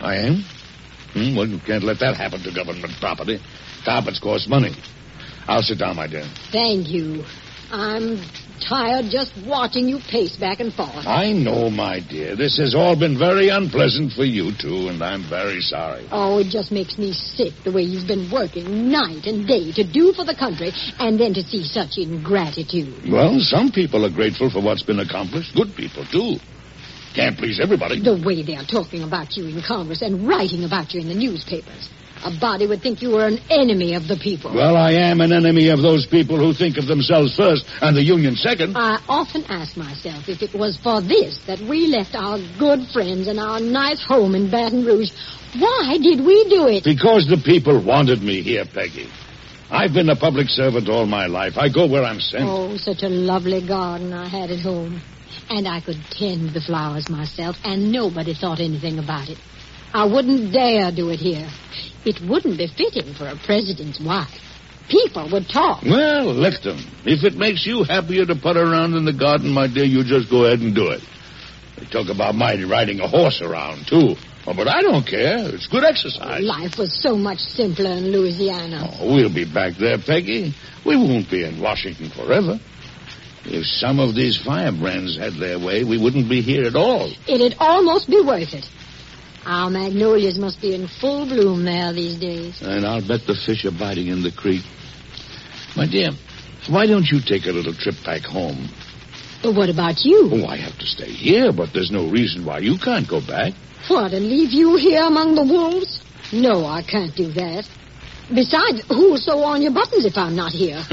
I 0.00 0.16
am? 0.16 0.44
Hmm, 1.12 1.36
well, 1.36 1.46
you 1.46 1.58
can't 1.64 1.84
let 1.84 1.98
that 2.00 2.16
happen 2.16 2.42
to 2.42 2.52
government 2.52 2.92
property. 3.00 3.38
Carpets 3.84 4.20
cost 4.20 4.48
money. 4.48 4.74
I'll 5.46 5.62
sit 5.62 5.78
down, 5.78 5.96
my 5.96 6.06
dear. 6.06 6.24
Thank 6.50 6.88
you. 6.88 7.24
I'm 7.70 8.18
tired 8.60 9.06
just 9.10 9.32
watching 9.46 9.88
you 9.88 9.98
pace 10.10 10.36
back 10.36 10.60
and 10.60 10.72
forth. 10.72 11.06
I 11.06 11.32
know, 11.32 11.70
my 11.70 12.00
dear. 12.00 12.36
This 12.36 12.58
has 12.58 12.74
all 12.74 12.98
been 12.98 13.18
very 13.18 13.48
unpleasant 13.48 14.12
for 14.12 14.24
you, 14.24 14.52
too, 14.58 14.88
and 14.88 15.02
I'm 15.02 15.28
very 15.28 15.60
sorry. 15.60 16.08
Oh, 16.10 16.38
it 16.38 16.48
just 16.48 16.72
makes 16.72 16.98
me 16.98 17.12
sick 17.12 17.52
the 17.64 17.72
way 17.72 17.82
you've 17.82 18.08
been 18.08 18.30
working 18.30 18.90
night 18.90 19.26
and 19.26 19.46
day 19.46 19.72
to 19.72 19.84
do 19.84 20.12
for 20.12 20.24
the 20.24 20.34
country 20.34 20.72
and 20.98 21.18
then 21.18 21.34
to 21.34 21.42
see 21.42 21.62
such 21.64 21.98
ingratitude. 21.98 23.10
Well, 23.10 23.38
some 23.40 23.70
people 23.70 24.04
are 24.04 24.12
grateful 24.12 24.50
for 24.50 24.62
what's 24.62 24.82
been 24.82 25.00
accomplished. 25.00 25.54
Good 25.54 25.74
people, 25.76 26.04
too. 26.06 26.36
Can't 27.14 27.38
please 27.38 27.60
everybody. 27.62 28.02
The 28.02 28.20
way 28.20 28.42
they're 28.42 28.68
talking 28.68 29.02
about 29.02 29.36
you 29.36 29.48
in 29.48 29.62
Congress 29.66 30.02
and 30.02 30.28
writing 30.28 30.64
about 30.64 30.92
you 30.92 31.00
in 31.00 31.08
the 31.08 31.14
newspapers. 31.14 31.88
A 32.24 32.30
body 32.40 32.66
would 32.66 32.82
think 32.82 33.02
you 33.02 33.10
were 33.10 33.26
an 33.26 33.38
enemy 33.50 33.94
of 33.94 34.08
the 34.08 34.16
people. 34.16 34.54
Well, 34.54 34.76
I 34.76 34.92
am 34.92 35.20
an 35.20 35.32
enemy 35.32 35.68
of 35.68 35.82
those 35.82 36.06
people 36.06 36.38
who 36.38 36.52
think 36.54 36.76
of 36.78 36.86
themselves 36.86 37.36
first 37.36 37.66
and 37.80 37.96
the 37.96 38.02
Union 38.02 38.34
second. 38.36 38.76
I 38.76 38.98
often 39.08 39.44
ask 39.48 39.76
myself 39.76 40.28
if 40.28 40.42
it 40.42 40.54
was 40.54 40.76
for 40.82 41.00
this 41.00 41.38
that 41.46 41.60
we 41.60 41.86
left 41.86 42.14
our 42.14 42.38
good 42.58 42.88
friends 42.88 43.28
and 43.28 43.38
our 43.38 43.60
nice 43.60 44.02
home 44.04 44.34
in 44.34 44.50
Baton 44.50 44.84
Rouge. 44.84 45.12
Why 45.58 45.98
did 46.00 46.24
we 46.24 46.48
do 46.48 46.66
it? 46.68 46.84
Because 46.84 47.28
the 47.28 47.40
people 47.44 47.82
wanted 47.84 48.22
me 48.22 48.42
here, 48.42 48.64
Peggy. 48.64 49.08
I've 49.70 49.92
been 49.92 50.08
a 50.08 50.16
public 50.16 50.48
servant 50.48 50.88
all 50.88 51.06
my 51.06 51.26
life. 51.26 51.54
I 51.56 51.68
go 51.68 51.86
where 51.86 52.04
I'm 52.04 52.20
sent. 52.20 52.44
Oh, 52.44 52.76
such 52.76 53.02
a 53.02 53.08
lovely 53.08 53.66
garden 53.66 54.12
I 54.12 54.28
had 54.28 54.50
at 54.50 54.60
home. 54.60 55.02
And 55.48 55.68
I 55.68 55.80
could 55.80 55.98
tend 56.10 56.54
the 56.54 56.60
flowers 56.60 57.08
myself, 57.08 57.56
and 57.62 57.92
nobody 57.92 58.34
thought 58.34 58.58
anything 58.60 58.98
about 58.98 59.28
it. 59.28 59.38
I 59.92 60.04
wouldn't 60.04 60.52
dare 60.52 60.90
do 60.92 61.10
it 61.10 61.18
here. 61.18 61.48
It 62.04 62.20
wouldn't 62.28 62.58
be 62.58 62.66
fitting 62.68 63.14
for 63.14 63.26
a 63.28 63.36
president's 63.36 64.00
wife. 64.00 64.30
People 64.88 65.28
would 65.32 65.48
talk. 65.48 65.82
Well, 65.82 66.32
let 66.32 66.62
them. 66.62 66.78
If 67.04 67.24
it 67.24 67.34
makes 67.34 67.66
you 67.66 67.82
happier 67.82 68.24
to 68.26 68.36
put 68.36 68.56
around 68.56 68.94
in 68.94 69.04
the 69.04 69.12
garden, 69.12 69.50
my 69.50 69.66
dear, 69.66 69.84
you 69.84 70.04
just 70.04 70.30
go 70.30 70.44
ahead 70.44 70.60
and 70.60 70.74
do 70.74 70.88
it. 70.88 71.02
They 71.78 71.86
talk 71.86 72.08
about 72.08 72.34
my 72.34 72.54
riding 72.62 73.00
a 73.00 73.08
horse 73.08 73.42
around, 73.42 73.86
too. 73.86 74.14
Oh, 74.46 74.54
but 74.54 74.68
I 74.68 74.80
don't 74.82 75.04
care. 75.04 75.50
It's 75.52 75.66
good 75.66 75.82
exercise. 75.82 76.40
Life 76.42 76.78
was 76.78 76.94
so 77.02 77.16
much 77.16 77.38
simpler 77.40 77.90
in 77.90 78.12
Louisiana. 78.12 78.88
Oh, 79.00 79.12
we'll 79.12 79.34
be 79.34 79.44
back 79.44 79.74
there, 79.74 79.98
Peggy. 79.98 80.54
We 80.84 80.96
won't 80.96 81.28
be 81.28 81.44
in 81.44 81.60
Washington 81.60 82.10
forever. 82.10 82.60
If 83.44 83.66
some 83.66 83.98
of 83.98 84.14
these 84.14 84.36
firebrands 84.36 85.18
had 85.18 85.34
their 85.34 85.58
way, 85.58 85.82
we 85.82 85.98
wouldn't 85.98 86.28
be 86.28 86.42
here 86.42 86.64
at 86.64 86.76
all. 86.76 87.12
It'd 87.26 87.56
almost 87.58 88.08
be 88.08 88.20
worth 88.20 88.54
it. 88.54 88.66
Our 89.46 89.70
magnolias 89.70 90.36
must 90.38 90.60
be 90.60 90.74
in 90.74 90.88
full 90.88 91.24
bloom 91.24 91.64
there 91.64 91.92
these 91.92 92.18
days. 92.18 92.58
And 92.60 92.84
I'll 92.84 93.06
bet 93.06 93.26
the 93.28 93.36
fish 93.46 93.64
are 93.64 93.70
biting 93.70 94.08
in 94.08 94.24
the 94.24 94.32
creek. 94.32 94.64
My 95.76 95.86
dear, 95.86 96.10
why 96.68 96.86
don't 96.86 97.06
you 97.06 97.20
take 97.24 97.46
a 97.46 97.52
little 97.52 97.72
trip 97.72 97.94
back 98.04 98.22
home? 98.22 98.68
But 99.44 99.54
what 99.54 99.68
about 99.70 100.04
you? 100.04 100.30
Oh, 100.32 100.46
I 100.46 100.56
have 100.56 100.76
to 100.78 100.86
stay 100.86 101.12
here, 101.12 101.52
but 101.52 101.72
there's 101.72 101.92
no 101.92 102.10
reason 102.10 102.44
why 102.44 102.58
you 102.58 102.76
can't 102.76 103.08
go 103.08 103.20
back. 103.24 103.52
What, 103.86 104.12
and 104.12 104.26
leave 104.26 104.50
you 104.50 104.74
here 104.74 105.04
among 105.04 105.36
the 105.36 105.44
wolves? 105.44 106.02
No, 106.32 106.66
I 106.66 106.82
can't 106.82 107.14
do 107.14 107.30
that. 107.34 107.68
Besides, 108.32 108.82
who'll 108.88 109.16
sew 109.18 109.42
on 109.44 109.62
your 109.62 109.72
buttons 109.72 110.04
if 110.04 110.16
I'm 110.16 110.34
not 110.34 110.50
here? 110.50 110.82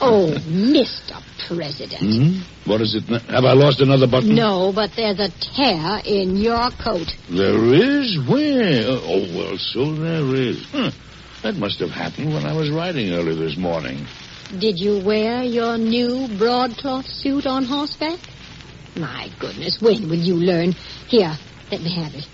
oh, 0.00 0.30
Mr. 0.46 1.20
President. 1.48 2.00
Hmm? 2.00 2.70
What 2.70 2.80
is 2.80 2.94
it? 2.94 3.10
now? 3.10 3.18
Have 3.18 3.44
I 3.44 3.54
lost 3.54 3.80
another 3.80 4.06
button? 4.06 4.34
No, 4.34 4.72
but 4.72 4.90
there's 4.96 5.18
a 5.18 5.30
tear 5.30 6.00
in 6.04 6.36
your 6.36 6.70
coat. 6.82 7.08
There 7.28 7.74
is? 7.74 8.18
Where? 8.28 8.84
Oh, 8.86 9.26
well, 9.34 9.58
so 9.58 9.94
there 9.94 10.34
is. 10.34 10.64
Huh. 10.70 10.90
That 11.42 11.56
must 11.56 11.80
have 11.80 11.90
happened 11.90 12.32
when 12.32 12.46
I 12.46 12.54
was 12.54 12.70
riding 12.70 13.12
early 13.12 13.34
this 13.36 13.58
morning. 13.58 14.06
Did 14.58 14.78
you 14.78 15.04
wear 15.04 15.42
your 15.42 15.76
new 15.76 16.28
broadcloth 16.38 17.06
suit 17.06 17.46
on 17.46 17.64
horseback? 17.64 18.20
My 18.96 19.28
goodness, 19.40 19.78
when 19.80 20.08
will 20.08 20.14
you 20.22 20.36
learn? 20.36 20.72
Here, 21.08 21.36
let 21.70 21.82
me 21.82 21.94
have 21.96 22.14
it. 22.14 22.24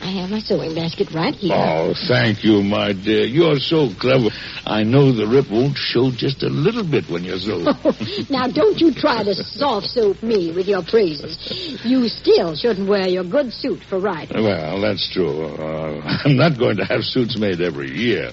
I 0.00 0.10
have 0.20 0.30
my 0.30 0.38
sewing 0.38 0.74
basket 0.74 1.12
right 1.12 1.34
here. 1.34 1.54
Oh, 1.54 1.92
thank 2.08 2.44
you, 2.44 2.62
my 2.62 2.92
dear. 2.92 3.24
You're 3.26 3.56
so 3.58 3.90
clever. 3.98 4.30
I 4.64 4.82
know 4.82 5.12
the 5.12 5.26
rip 5.26 5.50
won't 5.50 5.76
show 5.76 6.10
just 6.10 6.42
a 6.42 6.48
little 6.48 6.84
bit 6.84 7.04
when 7.10 7.24
you're 7.24 7.38
so. 7.38 7.58
now, 8.30 8.46
don't 8.48 8.78
you 8.78 8.94
try 8.94 9.24
to 9.24 9.34
soft 9.34 9.86
soap 9.86 10.22
me 10.22 10.52
with 10.54 10.66
your 10.66 10.82
praises. 10.84 11.36
You 11.84 12.08
still 12.08 12.54
shouldn't 12.54 12.88
wear 12.88 13.08
your 13.08 13.24
good 13.24 13.52
suit 13.52 13.80
for 13.88 13.98
riding. 13.98 14.42
well, 14.42 14.80
that's 14.80 15.10
true. 15.12 15.44
Uh, 15.44 16.00
I'm 16.24 16.36
not 16.36 16.58
going 16.58 16.76
to 16.78 16.84
have 16.84 17.02
suits 17.04 17.36
made 17.38 17.60
every 17.60 17.90
year. 17.90 18.30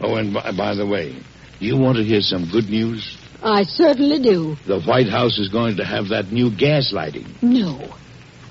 Oh, 0.00 0.14
and 0.16 0.32
by, 0.32 0.52
by 0.56 0.74
the 0.74 0.86
way, 0.86 1.20
you 1.58 1.76
want 1.76 1.96
to 1.98 2.04
hear 2.04 2.20
some 2.20 2.48
good 2.50 2.68
news? 2.68 3.16
I 3.42 3.64
certainly 3.64 4.20
do. 4.20 4.56
The 4.66 4.80
White 4.80 5.08
House 5.08 5.38
is 5.38 5.48
going 5.48 5.76
to 5.76 5.84
have 5.84 6.08
that 6.08 6.32
new 6.32 6.50
gas 6.56 6.92
lighting. 6.92 7.26
No. 7.42 7.94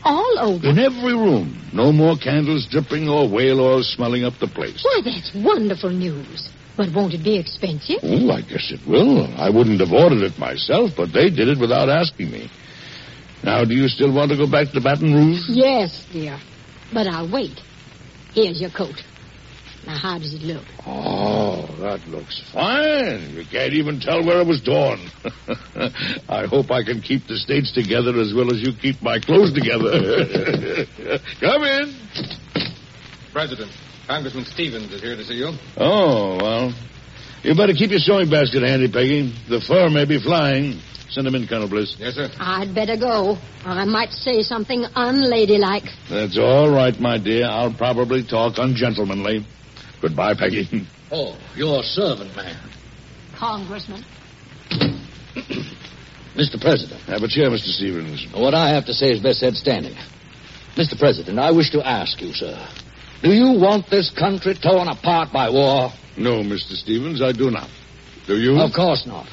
All 0.04 0.40
over. 0.40 0.68
In 0.68 0.80
every 0.80 1.14
room. 1.14 1.60
No 1.74 1.92
more 1.92 2.18
candles 2.18 2.68
dripping 2.70 3.08
or 3.08 3.30
whale 3.30 3.62
oil 3.62 3.84
smelling 3.84 4.26
up 4.26 4.34
the 4.40 4.48
place. 4.48 4.84
Why, 4.84 5.02
that's 5.04 5.32
wonderful 5.34 5.90
news. 5.90 6.50
But 6.76 6.90
won't 6.94 7.14
it 7.14 7.24
be 7.24 7.38
expensive? 7.38 8.00
Oh, 8.04 8.32
I 8.32 8.42
guess 8.42 8.72
it 8.72 8.82
will. 8.88 9.28
I 9.38 9.50
wouldn't 9.50 9.80
have 9.80 9.92
ordered 9.92 10.24
it 10.24 10.38
myself, 10.40 10.92
but 10.98 11.14
they 11.14 11.30
did 11.30 11.48
it 11.48 11.60
without 11.60 11.88
asking 11.88 12.32
me. 12.32 12.50
Now, 13.44 13.64
do 13.64 13.76
you 13.76 13.88
still 13.88 14.14
want 14.14 14.32
to 14.32 14.38
go 14.38 14.50
back 14.50 14.72
to 14.72 14.82
Baton 14.82 15.14
Rouge? 15.14 15.44
Yes, 15.50 16.06
dear. 16.12 16.40
But 16.94 17.08
I'll 17.08 17.32
wait. 17.32 17.60
Here's 18.34 18.60
your 18.60 18.72
coat. 18.72 18.96
Now, 19.86 19.98
how 19.98 20.18
does 20.18 20.34
it 20.34 20.42
look? 20.42 20.64
Oh, 20.86 21.68
that 21.80 22.08
looks 22.08 22.42
fine. 22.54 23.32
You 23.32 23.44
can't 23.46 23.74
even 23.74 24.00
tell 24.00 24.24
where 24.24 24.40
it 24.40 24.48
was 24.48 24.62
torn. 24.62 25.00
I 26.30 26.46
hope 26.46 26.72
I 26.72 26.84
can 26.84 27.02
keep 27.02 27.28
the 27.28 27.36
states 27.36 27.74
together 27.74 28.18
as 28.20 28.34
well 28.34 28.54
as 28.54 28.62
you 28.62 28.72
keep 28.74 29.02
my 29.02 29.20
clothes 29.20 29.52
together. 29.54 29.92
Come 31.42 31.64
in. 31.64 31.96
President, 33.34 33.72
Congressman 34.08 34.46
Stephens 34.46 34.92
is 34.94 35.02
here 35.02 35.18
to 35.18 35.24
see 35.26 35.36
you. 35.36 35.52
Oh, 35.76 36.38
well. 36.38 36.74
You 37.44 37.56
better 37.56 37.74
keep 37.74 37.92
your 37.92 38.00
sewing 38.00 38.30
basket 38.30 38.64
handy, 38.64 38.88
Peggy. 38.90 39.36
The 39.50 39.60
fur 39.60 39.90
may 39.90 40.06
be 40.06 40.22
flying. 40.22 40.80
Send 41.10 41.28
him 41.28 41.36
in, 41.36 41.46
Colonel 41.46 41.68
Bliss. 41.68 41.96
Yes, 42.00 42.16
sir. 42.16 42.30
I'd 42.40 42.74
better 42.74 42.96
go. 42.96 43.38
I 43.66 43.84
might 43.84 44.12
say 44.12 44.42
something 44.44 44.86
unladylike. 44.96 45.90
That's 46.10 46.38
all 46.40 46.72
right, 46.72 46.98
my 47.00 47.18
dear. 47.18 47.46
I'll 47.48 47.74
probably 47.74 48.24
talk 48.24 48.58
ungentlemanly. 48.58 49.46
Goodbye, 50.04 50.36
Peggy. 50.36 50.68
Oh, 51.16 51.38
your 51.56 51.84
servant, 51.84 52.36
man. 52.36 52.58
Congressman. 53.38 54.04
Mr. 56.36 56.60
President, 56.60 57.00
Have 57.02 57.22
a 57.22 57.28
chair, 57.28 57.52
Mr. 57.52 57.70
Stephens. 57.70 58.26
what 58.34 58.56
I 58.56 58.70
have 58.74 58.86
to 58.88 58.94
say 58.96 59.12
is 59.12 59.20
best 59.22 59.40
said 59.40 59.54
standing. 59.54 59.94
Mr. 60.76 60.98
President, 60.98 61.38
I 61.38 61.52
wish 61.52 61.70
to 61.72 61.88
ask 61.88 62.20
you, 62.20 62.34
sir. 62.34 62.58
Do 63.22 63.32
you 63.32 63.60
want 63.60 63.92
this 63.92 64.10
country 64.10 64.56
torn 64.56 64.88
apart 64.88 65.32
by 65.32 65.52
war? 65.52 65.92
No, 66.18 66.42
Mr. 66.42 66.74
Stephens, 66.74 67.22
I 67.22 67.32
do 67.32 67.52
not. 67.52 67.70
Do 68.26 68.40
you? 68.40 68.60
Of 68.60 68.74
course 68.74 69.06
not. 69.06 69.28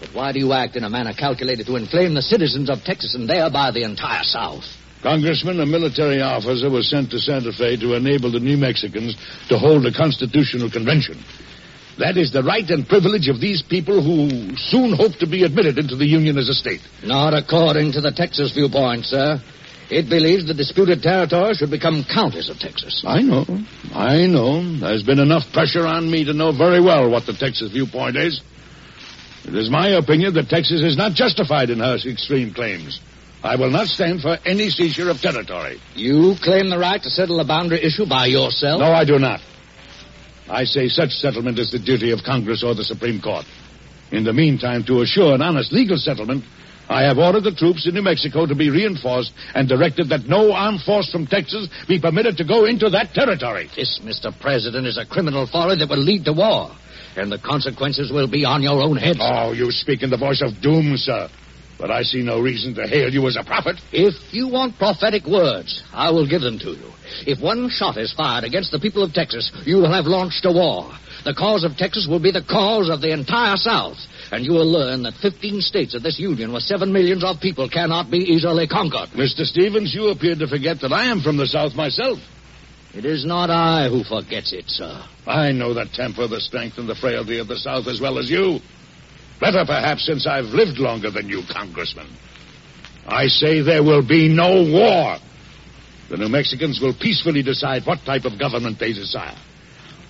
But 0.00 0.08
why 0.12 0.32
do 0.32 0.40
you 0.40 0.52
act 0.52 0.74
in 0.74 0.82
a 0.82 0.90
manner 0.90 1.12
calculated 1.12 1.66
to 1.66 1.76
inflame 1.76 2.14
the 2.14 2.22
citizens 2.22 2.68
of 2.70 2.82
Texas 2.82 3.14
and 3.14 3.28
thereby 3.30 3.70
the 3.70 3.84
entire 3.84 4.24
South? 4.24 4.64
Congressman, 5.04 5.60
a 5.60 5.66
military 5.66 6.22
officer 6.22 6.70
was 6.70 6.88
sent 6.88 7.10
to 7.10 7.18
Santa 7.18 7.52
Fe 7.52 7.76
to 7.76 7.92
enable 7.92 8.32
the 8.32 8.40
New 8.40 8.56
Mexicans 8.56 9.14
to 9.50 9.58
hold 9.58 9.84
a 9.84 9.92
constitutional 9.92 10.70
convention. 10.70 11.22
That 11.98 12.16
is 12.16 12.32
the 12.32 12.42
right 12.42 12.64
and 12.70 12.88
privilege 12.88 13.28
of 13.28 13.38
these 13.38 13.60
people 13.60 14.00
who 14.00 14.56
soon 14.56 14.96
hope 14.96 15.12
to 15.20 15.28
be 15.28 15.44
admitted 15.44 15.76
into 15.76 15.94
the 15.94 16.06
Union 16.06 16.38
as 16.38 16.48
a 16.48 16.54
state. 16.54 16.80
Not 17.04 17.34
according 17.34 17.92
to 17.92 18.00
the 18.00 18.12
Texas 18.12 18.52
viewpoint, 18.54 19.04
sir. 19.04 19.44
It 19.90 20.08
believes 20.08 20.48
the 20.48 20.54
disputed 20.54 21.02
territory 21.02 21.52
should 21.52 21.70
become 21.70 22.06
counties 22.08 22.48
of 22.48 22.58
Texas. 22.58 23.04
I 23.06 23.20
know. 23.20 23.44
I 23.92 24.24
know. 24.24 24.64
There's 24.80 25.04
been 25.04 25.20
enough 25.20 25.52
pressure 25.52 25.86
on 25.86 26.10
me 26.10 26.24
to 26.24 26.32
know 26.32 26.56
very 26.56 26.80
well 26.80 27.10
what 27.10 27.26
the 27.26 27.34
Texas 27.34 27.70
viewpoint 27.70 28.16
is. 28.16 28.40
It 29.44 29.54
is 29.54 29.68
my 29.68 30.00
opinion 30.00 30.32
that 30.34 30.48
Texas 30.48 30.80
is 30.80 30.96
not 30.96 31.12
justified 31.12 31.68
in 31.68 31.80
her 31.80 31.96
extreme 31.96 32.54
claims. 32.54 32.98
I 33.44 33.56
will 33.56 33.70
not 33.70 33.88
stand 33.88 34.22
for 34.22 34.38
any 34.46 34.70
seizure 34.70 35.10
of 35.10 35.20
territory. 35.20 35.78
You 35.94 36.34
claim 36.42 36.70
the 36.70 36.78
right 36.78 37.02
to 37.02 37.10
settle 37.10 37.36
the 37.36 37.44
boundary 37.44 37.84
issue 37.84 38.06
by 38.06 38.24
yourself? 38.24 38.80
No, 38.80 38.90
I 38.90 39.04
do 39.04 39.18
not. 39.18 39.40
I 40.48 40.64
say 40.64 40.88
such 40.88 41.10
settlement 41.10 41.58
is 41.58 41.70
the 41.70 41.78
duty 41.78 42.10
of 42.10 42.20
Congress 42.24 42.64
or 42.64 42.74
the 42.74 42.84
Supreme 42.84 43.20
Court. 43.20 43.44
In 44.10 44.24
the 44.24 44.32
meantime, 44.32 44.82
to 44.84 45.02
assure 45.02 45.34
an 45.34 45.42
honest 45.42 45.72
legal 45.72 45.98
settlement, 45.98 46.42
I 46.88 47.02
have 47.02 47.18
ordered 47.18 47.44
the 47.44 47.52
troops 47.54 47.86
in 47.86 47.94
New 47.94 48.02
Mexico 48.02 48.46
to 48.46 48.54
be 48.54 48.70
reinforced 48.70 49.32
and 49.54 49.68
directed 49.68 50.08
that 50.08 50.26
no 50.26 50.52
armed 50.52 50.80
force 50.80 51.10
from 51.12 51.26
Texas 51.26 51.68
be 51.86 52.00
permitted 52.00 52.38
to 52.38 52.44
go 52.44 52.64
into 52.64 52.88
that 52.90 53.12
territory. 53.12 53.68
This, 53.76 54.00
Mr. 54.02 54.32
President, 54.40 54.86
is 54.86 54.96
a 54.96 55.04
criminal 55.04 55.46
folly 55.46 55.76
that 55.76 55.90
will 55.90 56.02
lead 56.02 56.24
to 56.24 56.32
war. 56.32 56.70
And 57.16 57.30
the 57.30 57.38
consequences 57.38 58.10
will 58.10 58.26
be 58.26 58.46
on 58.46 58.62
your 58.62 58.82
own 58.82 58.96
head. 58.96 59.16
sir. 59.16 59.22
Oh, 59.22 59.52
you 59.52 59.70
speak 59.70 60.02
in 60.02 60.08
the 60.08 60.16
voice 60.16 60.40
of 60.40 60.62
doom, 60.62 60.96
sir. 60.96 61.28
But 61.84 61.90
I 61.90 62.02
see 62.02 62.22
no 62.22 62.40
reason 62.40 62.74
to 62.76 62.88
hail 62.88 63.12
you 63.12 63.28
as 63.28 63.36
a 63.36 63.44
prophet. 63.44 63.76
If 63.92 64.32
you 64.32 64.48
want 64.48 64.78
prophetic 64.78 65.26
words, 65.26 65.82
I 65.92 66.10
will 66.12 66.26
give 66.26 66.40
them 66.40 66.58
to 66.60 66.70
you. 66.70 66.90
If 67.26 67.42
one 67.42 67.68
shot 67.68 67.98
is 67.98 68.10
fired 68.14 68.42
against 68.42 68.72
the 68.72 68.80
people 68.80 69.02
of 69.02 69.12
Texas, 69.12 69.52
you 69.66 69.76
will 69.76 69.92
have 69.92 70.06
launched 70.06 70.46
a 70.46 70.50
war. 70.50 70.90
The 71.26 71.34
cause 71.34 71.62
of 71.62 71.76
Texas 71.76 72.06
will 72.08 72.20
be 72.20 72.30
the 72.30 72.40
cause 72.40 72.88
of 72.88 73.02
the 73.02 73.12
entire 73.12 73.58
South. 73.58 73.98
And 74.32 74.46
you 74.46 74.52
will 74.52 74.64
learn 74.64 75.02
that 75.02 75.20
15 75.20 75.60
states 75.60 75.92
of 75.92 76.02
this 76.02 76.18
union 76.18 76.54
with 76.54 76.62
7 76.62 76.90
millions 76.90 77.22
of 77.22 77.38
people 77.38 77.68
cannot 77.68 78.10
be 78.10 78.32
easily 78.32 78.66
conquered. 78.66 79.10
Mr. 79.10 79.44
Stephens, 79.44 79.94
you 79.94 80.08
appear 80.08 80.36
to 80.36 80.48
forget 80.48 80.80
that 80.80 80.92
I 80.94 81.10
am 81.10 81.20
from 81.20 81.36
the 81.36 81.44
South 81.44 81.74
myself. 81.74 82.18
It 82.94 83.04
is 83.04 83.26
not 83.26 83.50
I 83.50 83.90
who 83.90 84.04
forgets 84.04 84.54
it, 84.54 84.64
sir. 84.68 85.04
I 85.26 85.52
know 85.52 85.74
the 85.74 85.84
temper, 85.92 86.28
the 86.28 86.40
strength, 86.40 86.78
and 86.78 86.88
the 86.88 86.94
frailty 86.94 87.40
of 87.40 87.48
the 87.48 87.58
South 87.58 87.88
as 87.88 88.00
well 88.00 88.18
as 88.18 88.30
you. 88.30 88.60
Better, 89.40 89.64
perhaps, 89.66 90.06
since 90.06 90.26
I've 90.26 90.46
lived 90.46 90.78
longer 90.78 91.10
than 91.10 91.28
you, 91.28 91.42
Congressman. 91.50 92.08
I 93.06 93.26
say 93.26 93.60
there 93.60 93.82
will 93.82 94.06
be 94.06 94.28
no 94.28 94.64
war. 94.64 95.18
The 96.08 96.16
New 96.16 96.28
Mexicans 96.28 96.80
will 96.80 96.94
peacefully 96.94 97.42
decide 97.42 97.84
what 97.84 98.04
type 98.04 98.24
of 98.24 98.38
government 98.38 98.78
they 98.78 98.92
desire. 98.92 99.36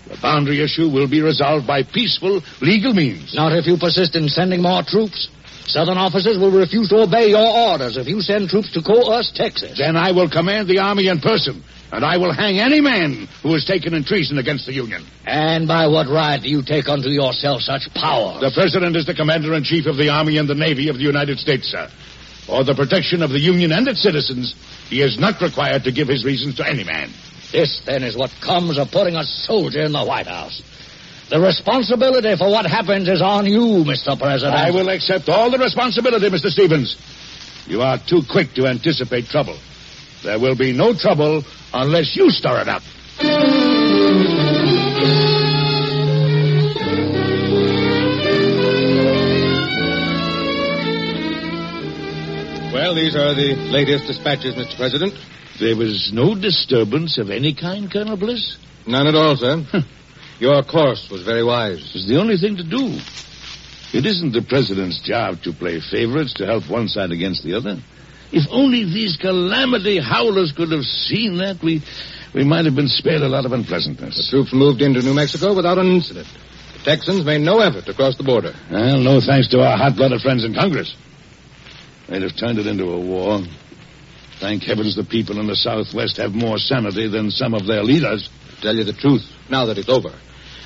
The 0.09 0.19
boundary 0.21 0.63
issue 0.63 0.91
will 0.91 1.09
be 1.09 1.23
resolved 1.23 1.67
by 1.67 1.83
peaceful, 1.83 2.43
legal 2.61 2.93
means. 2.93 3.35
Not 3.35 3.57
if 3.57 3.67
you 3.67 3.79
persist 3.79 4.15
in 4.17 4.29
sending 4.29 4.61
more 4.61 4.83
troops. 4.83 5.29
Southern 5.67 5.97
officers 5.97 6.37
will 6.37 6.53
refuse 6.53 6.91
to 6.91 7.09
obey 7.09 7.29
your 7.29 7.47
orders 7.47 7.97
if 7.97 8.07
you 8.07 8.21
send 8.21 8.51
troops 8.51 8.71
to 8.75 8.83
coerce 8.83 9.33
Texas. 9.35 9.79
Then 9.79 9.97
I 9.97 10.13
will 10.13 10.29
command 10.29 10.69
the 10.69 10.79
army 10.79 11.09
in 11.09 11.21
person, 11.21 11.65
and 11.95 12.05
I 12.05 12.17
will 12.17 12.33
hang 12.33 12.59
any 12.59 12.81
man 12.81 13.29
who 13.45 13.55
is 13.55 13.65
taken 13.65 13.95
in 13.95 14.03
treason 14.03 14.39
against 14.39 14.67
the 14.67 14.73
Union. 14.73 15.07
And 15.25 15.69
by 15.69 15.87
what 15.87 16.09
right 16.09 16.43
do 16.43 16.49
you 16.49 16.61
take 16.61 16.89
unto 16.89 17.09
yourself 17.09 17.63
such 17.63 17.87
power? 17.95 18.41
The 18.41 18.51
President 18.51 18.97
is 18.97 19.07
the 19.07 19.15
Commander 19.15 19.55
in 19.55 19.63
Chief 19.63 19.87
of 19.87 19.97
the 19.97 20.09
Army 20.09 20.37
and 20.39 20.49
the 20.49 20.57
Navy 20.57 20.89
of 20.89 20.97
the 20.97 21.05
United 21.05 21.39
States, 21.39 21.69
sir. 21.69 21.89
For 22.47 22.65
the 22.65 22.75
protection 22.75 23.23
of 23.23 23.31
the 23.31 23.39
Union 23.39 23.71
and 23.71 23.87
its 23.87 24.03
citizens, 24.03 24.57
he 24.91 25.03
is 25.03 25.21
not 25.21 25.41
required 25.41 25.85
to 25.85 25.93
give 25.93 26.09
his 26.09 26.25
reasons 26.25 26.57
to 26.57 26.69
any 26.69 26.83
man. 26.83 27.11
This, 27.53 27.81
then, 27.87 28.03
is 28.03 28.17
what 28.17 28.33
comes 28.43 28.77
of 28.77 28.91
putting 28.91 29.15
a 29.15 29.23
soldier 29.23 29.83
in 29.83 29.93
the 29.93 30.05
White 30.05 30.27
House. 30.27 30.63
The 31.31 31.41
responsibility 31.41 32.35
for 32.37 32.51
what 32.51 32.67
happens 32.67 33.09
is 33.09 33.23
on 33.23 33.47
you, 33.47 33.85
Mr. 33.87 34.19
President. 34.19 34.53
I 34.53 34.73
will 34.73 34.89
accept 34.89 35.29
all 35.29 35.49
the 35.49 35.59
responsibility, 35.59 36.29
Mr. 36.29 36.51
Stephens. 36.51 36.99
You 37.69 37.83
are 37.83 37.99
too 37.99 38.23
quick 38.29 38.53
to 38.55 38.67
anticipate 38.67 39.27
trouble. 39.27 39.57
There 40.25 40.39
will 40.39 40.57
be 40.57 40.73
no 40.73 40.95
trouble 40.95 41.45
unless 41.75 42.17
you 42.17 42.31
stir 42.31 42.63
it 42.63 42.69
up. 42.69 42.83
Well, 52.73 52.95
these 52.95 53.15
are 53.15 53.35
the 53.35 53.55
latest 53.71 54.07
dispatches, 54.07 54.55
Mr. 54.55 54.77
President. 54.77 55.13
There 55.61 55.77
was 55.77 56.11
no 56.13 56.35
disturbance 56.35 57.19
of 57.19 57.31
any 57.31 57.55
kind, 57.55 57.93
Colonel 57.93 58.17
Bliss? 58.17 58.57
None 58.87 59.07
at 59.07 59.15
all, 59.15 59.37
sir. 59.37 59.63
Your 60.41 60.63
course 60.63 61.09
was 61.11 61.23
very 61.23 61.45
wise. 61.45 61.93
It's 61.95 62.09
the 62.09 62.19
only 62.19 62.39
thing 62.39 62.57
to 62.57 62.65
do. 62.65 62.99
It 63.93 64.07
isn't 64.07 64.33
the 64.33 64.43
president's 64.43 65.01
job 65.01 65.43
to 65.43 65.53
play 65.53 65.81
favorites 65.81 66.35
to 66.35 66.47
help 66.47 66.69
one 66.69 66.89
side 66.89 67.13
against 67.13 67.45
the 67.45 67.55
other. 67.55 67.77
If 68.35 68.49
only 68.51 68.83
these 68.83 69.17
calamity 69.17 70.01
howlers 70.01 70.51
could 70.51 70.73
have 70.73 70.83
seen 70.83 71.39
that, 71.39 71.63
we 71.63 71.83
we 72.35 72.43
might 72.43 72.65
have 72.65 72.75
been 72.75 72.89
spared 72.89 73.23
a 73.23 73.29
lot 73.29 73.47
of 73.47 73.53
unpleasantness. 73.53 74.17
The 74.17 74.29
troops 74.29 74.53
moved 74.53 74.83
into 74.83 75.03
New 75.03 75.15
Mexico 75.15 75.55
without 75.55 75.79
an 75.79 75.87
incident. 75.87 76.27
The 76.73 76.81
Texans 76.81 77.25
made 77.25 77.43
no 77.43 77.61
effort 77.61 77.87
to 77.87 77.95
cross 77.95 78.17
the 78.17 78.25
border. 78.25 78.53
Well, 78.73 78.99
no 78.99 79.21
thanks 79.21 79.47
to 79.51 79.63
our 79.63 79.77
hot-blooded 79.77 80.21
friends 80.21 80.45
in 80.45 80.53
Congress. 80.53 80.97
They'd 82.09 82.23
have 82.23 82.37
turned 82.37 82.59
it 82.59 82.67
into 82.67 82.91
a 82.91 82.99
war. 82.99 83.41
Thank 84.41 84.65
heavens 84.65 84.97
the 84.97 85.05
people 85.05 85.39
in 85.39 85.47
the 85.47 85.55
Southwest 85.55 86.17
have 86.17 86.35
more 86.35 86.59
sanity 86.59 87.07
than 87.07 87.31
some 87.31 87.55
of 87.55 87.67
their 87.69 87.85
leaders. 87.85 88.29
To 88.57 88.61
tell 88.61 88.75
you 88.75 88.83
the 88.83 88.93
truth, 88.93 89.23
now 89.49 89.67
that 89.67 89.79
it's 89.79 89.89
over, 89.89 90.13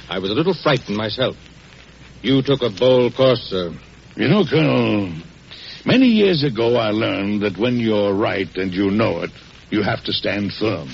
I 0.08 0.20
was 0.20 0.30
a 0.30 0.34
little 0.34 0.54
frightened 0.54 0.96
myself. 0.96 1.36
You 2.22 2.40
took 2.40 2.62
a 2.62 2.70
bold 2.70 3.14
course, 3.14 3.42
sir. 3.42 3.74
You 4.16 4.28
know, 4.28 4.44
Colonel, 4.46 5.12
many 5.84 6.06
years 6.06 6.44
ago 6.44 6.76
I 6.76 6.90
learned 6.90 7.42
that 7.42 7.56
when 7.58 7.78
you're 7.78 8.14
right 8.14 8.48
and 8.56 8.72
you 8.72 8.90
know 8.90 9.22
it, 9.22 9.30
you 9.70 9.82
have 9.82 10.02
to 10.04 10.12
stand 10.12 10.52
firm. 10.52 10.88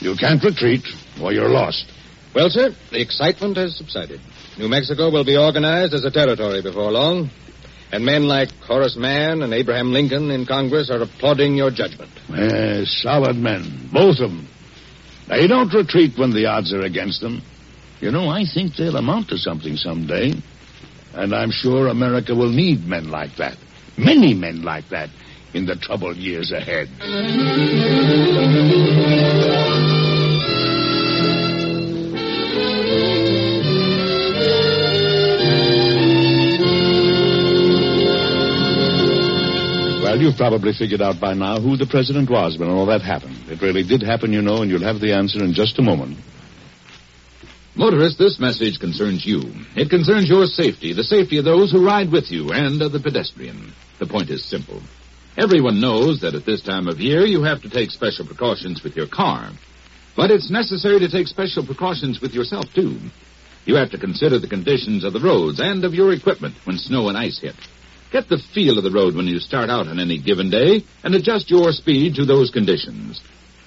You 0.00 0.16
can't 0.16 0.42
retreat, 0.42 0.84
or 1.20 1.32
you're 1.32 1.48
lost. 1.48 1.90
Well, 2.34 2.50
sir, 2.50 2.74
the 2.90 3.00
excitement 3.00 3.56
has 3.56 3.76
subsided. 3.76 4.20
New 4.58 4.68
Mexico 4.68 5.10
will 5.10 5.24
be 5.24 5.36
organized 5.36 5.94
as 5.94 6.04
a 6.04 6.10
territory 6.10 6.62
before 6.62 6.90
long, 6.90 7.30
and 7.92 8.04
men 8.04 8.24
like 8.24 8.50
Horace 8.66 8.96
Mann 8.96 9.42
and 9.42 9.52
Abraham 9.52 9.92
Lincoln 9.92 10.30
in 10.30 10.46
Congress 10.46 10.90
are 10.90 11.02
applauding 11.02 11.54
your 11.54 11.70
judgment. 11.70 12.10
Eh, 12.34 12.84
solid 12.84 13.36
men, 13.36 13.88
both 13.92 14.18
of 14.20 14.30
them. 14.30 14.48
They 15.28 15.46
don't 15.46 15.72
retreat 15.72 16.18
when 16.18 16.32
the 16.32 16.46
odds 16.46 16.72
are 16.72 16.82
against 16.82 17.20
them. 17.20 17.42
You 18.00 18.10
know, 18.10 18.28
I 18.28 18.44
think 18.44 18.76
they'll 18.76 18.96
amount 18.96 19.28
to 19.28 19.38
something 19.38 19.76
someday. 19.76 20.34
And 21.14 21.34
I'm 21.34 21.50
sure 21.50 21.86
America 21.86 22.34
will 22.34 22.50
need 22.50 22.86
men 22.86 23.08
like 23.10 23.36
that. 23.36 23.56
Many 23.96 24.34
men 24.34 24.62
like 24.62 24.88
that 24.88 25.10
in 25.52 25.66
the 25.66 25.76
troubled 25.76 26.16
years 26.16 26.50
ahead. 26.50 26.88
Well, 40.02 40.20
you've 40.20 40.36
probably 40.36 40.72
figured 40.72 41.00
out 41.00 41.20
by 41.20 41.34
now 41.34 41.60
who 41.60 41.76
the 41.76 41.86
president 41.86 42.30
was 42.30 42.58
when 42.58 42.70
all 42.70 42.86
that 42.86 43.02
happened. 43.02 43.36
It 43.48 43.60
really 43.62 43.82
did 43.82 44.02
happen, 44.02 44.32
you 44.32 44.42
know, 44.42 44.62
and 44.62 44.70
you'll 44.70 44.82
have 44.82 45.00
the 45.00 45.12
answer 45.12 45.42
in 45.42 45.54
just 45.54 45.78
a 45.78 45.82
moment. 45.82 46.18
Motorist, 47.76 48.18
this 48.18 48.38
message 48.38 48.78
concerns 48.78 49.26
you. 49.26 49.42
It 49.74 49.90
concerns 49.90 50.28
your 50.28 50.46
safety, 50.46 50.92
the 50.92 51.02
safety 51.02 51.38
of 51.38 51.44
those 51.44 51.72
who 51.72 51.84
ride 51.84 52.12
with 52.12 52.30
you, 52.30 52.52
and 52.52 52.80
of 52.82 52.92
the 52.92 53.00
pedestrian. 53.00 53.72
The 53.98 54.06
point 54.06 54.30
is 54.30 54.44
simple. 54.44 54.82
Everyone 55.36 55.80
knows 55.80 56.20
that 56.20 56.34
at 56.34 56.46
this 56.46 56.62
time 56.62 56.88
of 56.88 57.00
year 57.00 57.26
you 57.26 57.42
have 57.42 57.62
to 57.62 57.70
take 57.70 57.90
special 57.90 58.26
precautions 58.26 58.82
with 58.82 58.96
your 58.96 59.08
car. 59.08 59.50
But 60.16 60.30
it's 60.30 60.50
necessary 60.50 61.00
to 61.00 61.10
take 61.10 61.26
special 61.26 61.66
precautions 61.66 62.20
with 62.20 62.34
yourself, 62.34 62.66
too. 62.74 62.98
You 63.64 63.76
have 63.76 63.90
to 63.90 63.98
consider 63.98 64.38
the 64.38 64.48
conditions 64.48 65.04
of 65.04 65.12
the 65.12 65.20
roads 65.20 65.58
and 65.58 65.84
of 65.84 65.94
your 65.94 66.12
equipment 66.12 66.54
when 66.64 66.78
snow 66.78 67.08
and 67.08 67.18
ice 67.18 67.40
hit. 67.40 67.56
Get 68.12 68.28
the 68.28 68.42
feel 68.54 68.78
of 68.78 68.84
the 68.84 68.92
road 68.92 69.16
when 69.16 69.26
you 69.26 69.40
start 69.40 69.70
out 69.70 69.88
on 69.88 69.98
any 69.98 70.18
given 70.18 70.50
day 70.50 70.84
and 71.02 71.14
adjust 71.14 71.50
your 71.50 71.72
speed 71.72 72.14
to 72.14 72.24
those 72.24 72.50
conditions. 72.50 73.20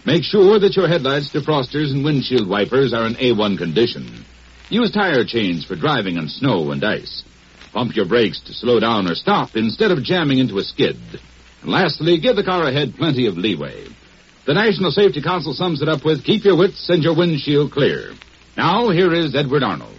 Make 0.06 0.24
sure 0.24 0.58
that 0.60 0.78
your 0.78 0.88
headlights, 0.88 1.34
defrosters, 1.34 1.92
and 1.92 2.06
windshield 2.06 2.48
wipers 2.48 2.94
are 2.94 3.08
in 3.08 3.16
A1 3.16 3.58
condition. 3.58 4.24
Use 4.70 4.92
tire 4.92 5.26
chains 5.26 5.66
for 5.66 5.76
driving 5.76 6.18
on 6.18 6.30
snow 6.30 6.72
and 6.72 6.82
ice. 6.84 7.24
Pump 7.78 7.96
your 7.96 8.08
brakes 8.08 8.42
to 8.48 8.56
slow 8.56 8.80
down 8.80 9.06
or 9.08 9.14
stop 9.14 9.56
instead 9.56 9.92
of 9.92 10.02
jamming 10.02 10.40
into 10.40 10.58
a 10.58 10.64
skid. 10.64 10.98
And 11.62 11.70
lastly, 11.70 12.20
give 12.20 12.36
the 12.36 12.44
car 12.44 12.64
ahead 12.64 12.96
plenty 12.98 13.28
of 13.28 13.38
leeway. 13.38 13.86
The 14.48 14.56
National 14.56 14.90
Safety 14.90 15.22
Council 15.22 15.54
sums 15.54 15.84
it 15.84 15.88
up 15.88 16.04
with 16.04 16.24
keep 16.24 16.44
your 16.44 16.58
wits 16.58 16.90
and 16.90 17.04
your 17.04 17.16
windshield 17.16 17.72
clear. 17.72 18.14
Now, 18.58 18.90
here 18.90 19.14
is 19.14 19.36
Edward 19.36 19.62
Arnold. 19.62 19.94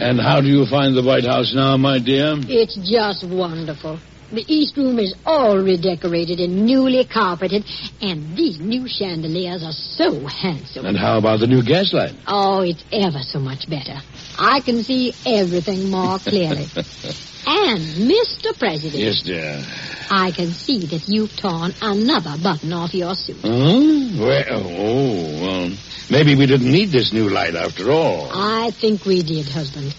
And 0.00 0.20
how 0.20 0.40
do 0.40 0.46
you 0.46 0.66
find 0.66 0.96
the 0.96 1.02
White 1.02 1.24
House 1.24 1.52
now, 1.52 1.76
my 1.76 1.98
dear? 1.98 2.36
It's 2.46 2.78
just 2.88 3.28
wonderful. 3.28 3.98
The 4.34 4.44
East 4.52 4.76
Room 4.76 4.98
is 4.98 5.14
all 5.24 5.58
redecorated 5.58 6.40
and 6.40 6.66
newly 6.66 7.04
carpeted, 7.04 7.64
and 8.00 8.36
these 8.36 8.58
new 8.58 8.88
chandeliers 8.88 9.62
are 9.62 9.72
so 9.72 10.26
handsome. 10.26 10.86
And 10.86 10.98
how 10.98 11.18
about 11.18 11.38
the 11.38 11.46
new 11.46 11.62
gaslight? 11.62 12.16
Oh, 12.26 12.62
it's 12.62 12.82
ever 12.90 13.20
so 13.22 13.38
much 13.38 13.70
better. 13.70 13.94
I 14.36 14.58
can 14.60 14.82
see 14.82 15.14
everything 15.24 15.88
more 15.88 16.18
clearly. 16.18 16.66
and, 17.46 17.80
Mr. 18.10 18.58
President, 18.58 19.00
Yes, 19.00 19.22
dear. 19.22 19.62
I 20.10 20.32
can 20.32 20.48
see 20.48 20.84
that 20.86 21.08
you've 21.08 21.36
torn 21.36 21.72
another 21.80 22.34
button 22.42 22.72
off 22.72 22.92
your 22.92 23.14
suit. 23.14 23.36
Hmm? 23.36 24.18
Well, 24.18 24.44
oh, 24.50 25.40
well, 25.42 25.70
maybe 26.10 26.34
we 26.34 26.46
didn't 26.46 26.72
need 26.72 26.90
this 26.90 27.12
new 27.12 27.28
light 27.28 27.54
after 27.54 27.92
all. 27.92 28.30
I 28.32 28.72
think 28.72 29.04
we 29.04 29.22
did, 29.22 29.48
husband. 29.48 29.94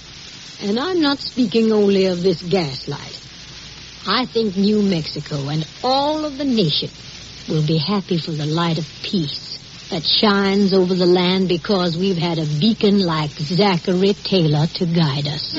And 0.61 0.77
I'm 0.77 1.01
not 1.01 1.19
speaking 1.19 1.71
only 1.71 2.07
of 2.07 2.21
this 2.21 2.41
gaslight. 2.41 3.21
I 4.07 4.25
think 4.25 4.55
New 4.55 4.83
Mexico 4.83 5.49
and 5.49 5.65
all 5.83 6.25
of 6.25 6.37
the 6.37 6.45
nation 6.45 6.89
will 7.49 7.65
be 7.65 7.77
happy 7.77 8.19
for 8.19 8.31
the 8.31 8.45
light 8.45 8.77
of 8.77 8.85
peace 9.01 9.57
that 9.89 10.03
shines 10.03 10.73
over 10.73 10.93
the 10.93 11.05
land 11.07 11.49
because 11.49 11.97
we've 11.97 12.17
had 12.17 12.37
a 12.37 12.45
beacon 12.59 12.99
like 12.99 13.31
Zachary 13.31 14.13
Taylor 14.13 14.67
to 14.77 14.85
guide 14.85 15.25
us. 15.25 15.53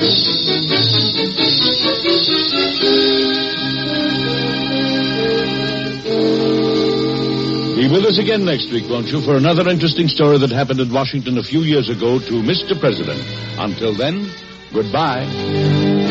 Be 7.75 7.87
with 7.91 8.05
us 8.05 8.17
again 8.17 8.45
next 8.45 8.71
week, 8.71 8.89
won't 8.89 9.07
you, 9.07 9.21
for 9.21 9.35
another 9.35 9.67
interesting 9.67 10.07
story 10.07 10.37
that 10.39 10.51
happened 10.51 10.79
in 10.79 10.91
Washington 10.91 11.37
a 11.37 11.43
few 11.43 11.61
years 11.61 11.89
ago 11.89 12.19
to 12.19 12.33
Mr. 12.43 12.79
President. 12.79 13.19
Until 13.59 13.93
then, 13.93 14.29
goodbye. 14.73 16.06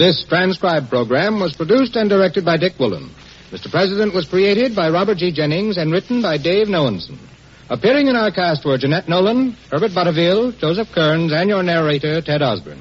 This 0.00 0.24
transcribed 0.24 0.88
program 0.88 1.40
was 1.40 1.54
produced 1.54 1.94
and 1.94 2.08
directed 2.08 2.42
by 2.42 2.56
Dick 2.56 2.72
Woollen. 2.80 3.10
Mr. 3.50 3.70
President 3.70 4.14
was 4.14 4.26
created 4.26 4.74
by 4.74 4.88
Robert 4.88 5.18
G. 5.18 5.30
Jennings 5.30 5.76
and 5.76 5.92
written 5.92 6.22
by 6.22 6.38
Dave 6.38 6.68
Noensen. 6.68 7.18
Appearing 7.68 8.06
in 8.06 8.16
our 8.16 8.30
cast 8.30 8.64
were 8.64 8.78
Jeanette 8.78 9.10
Nolan, 9.10 9.58
Herbert 9.70 9.94
Butterfield, 9.94 10.56
Joseph 10.58 10.88
Kearns, 10.94 11.34
and 11.34 11.50
your 11.50 11.62
narrator, 11.62 12.22
Ted 12.22 12.40
Osborne. 12.40 12.80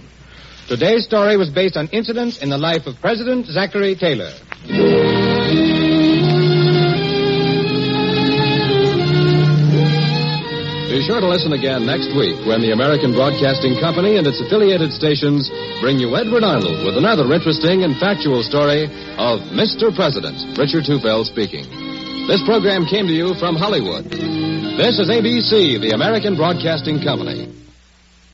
Today's 0.70 1.04
story 1.04 1.36
was 1.36 1.50
based 1.50 1.76
on 1.76 1.90
incidents 1.90 2.42
in 2.42 2.50
the 2.50 2.58
life 2.58 2.88
of 2.88 2.96
President 3.02 3.48
Zachary 3.48 3.98
Taylor. 3.98 4.32
Be 11.00 11.08
sure 11.08 11.24
to 11.24 11.32
listen 11.32 11.56
again 11.56 11.88
next 11.88 12.12
week 12.12 12.44
when 12.44 12.60
the 12.60 12.76
American 12.76 13.16
Broadcasting 13.16 13.80
Company 13.80 14.20
and 14.20 14.28
its 14.28 14.44
affiliated 14.44 14.92
stations 14.92 15.48
bring 15.80 15.96
you 15.96 16.12
Edward 16.12 16.44
Arnold 16.44 16.84
with 16.84 17.00
another 17.00 17.24
interesting 17.32 17.88
and 17.88 17.96
factual 18.04 18.44
story 18.44 18.84
of 19.16 19.40
Mr. 19.56 19.96
President. 19.96 20.36
Richard 20.60 20.84
Tufeld 20.84 21.32
speaking. 21.32 21.64
This 22.28 22.44
program 22.44 22.84
came 22.84 23.08
to 23.08 23.16
you 23.16 23.32
from 23.40 23.56
Hollywood. 23.56 24.12
This 24.12 25.00
is 25.00 25.08
ABC, 25.08 25.80
the 25.80 25.96
American 25.96 26.36
Broadcasting 26.36 27.00
Company. 27.00 27.59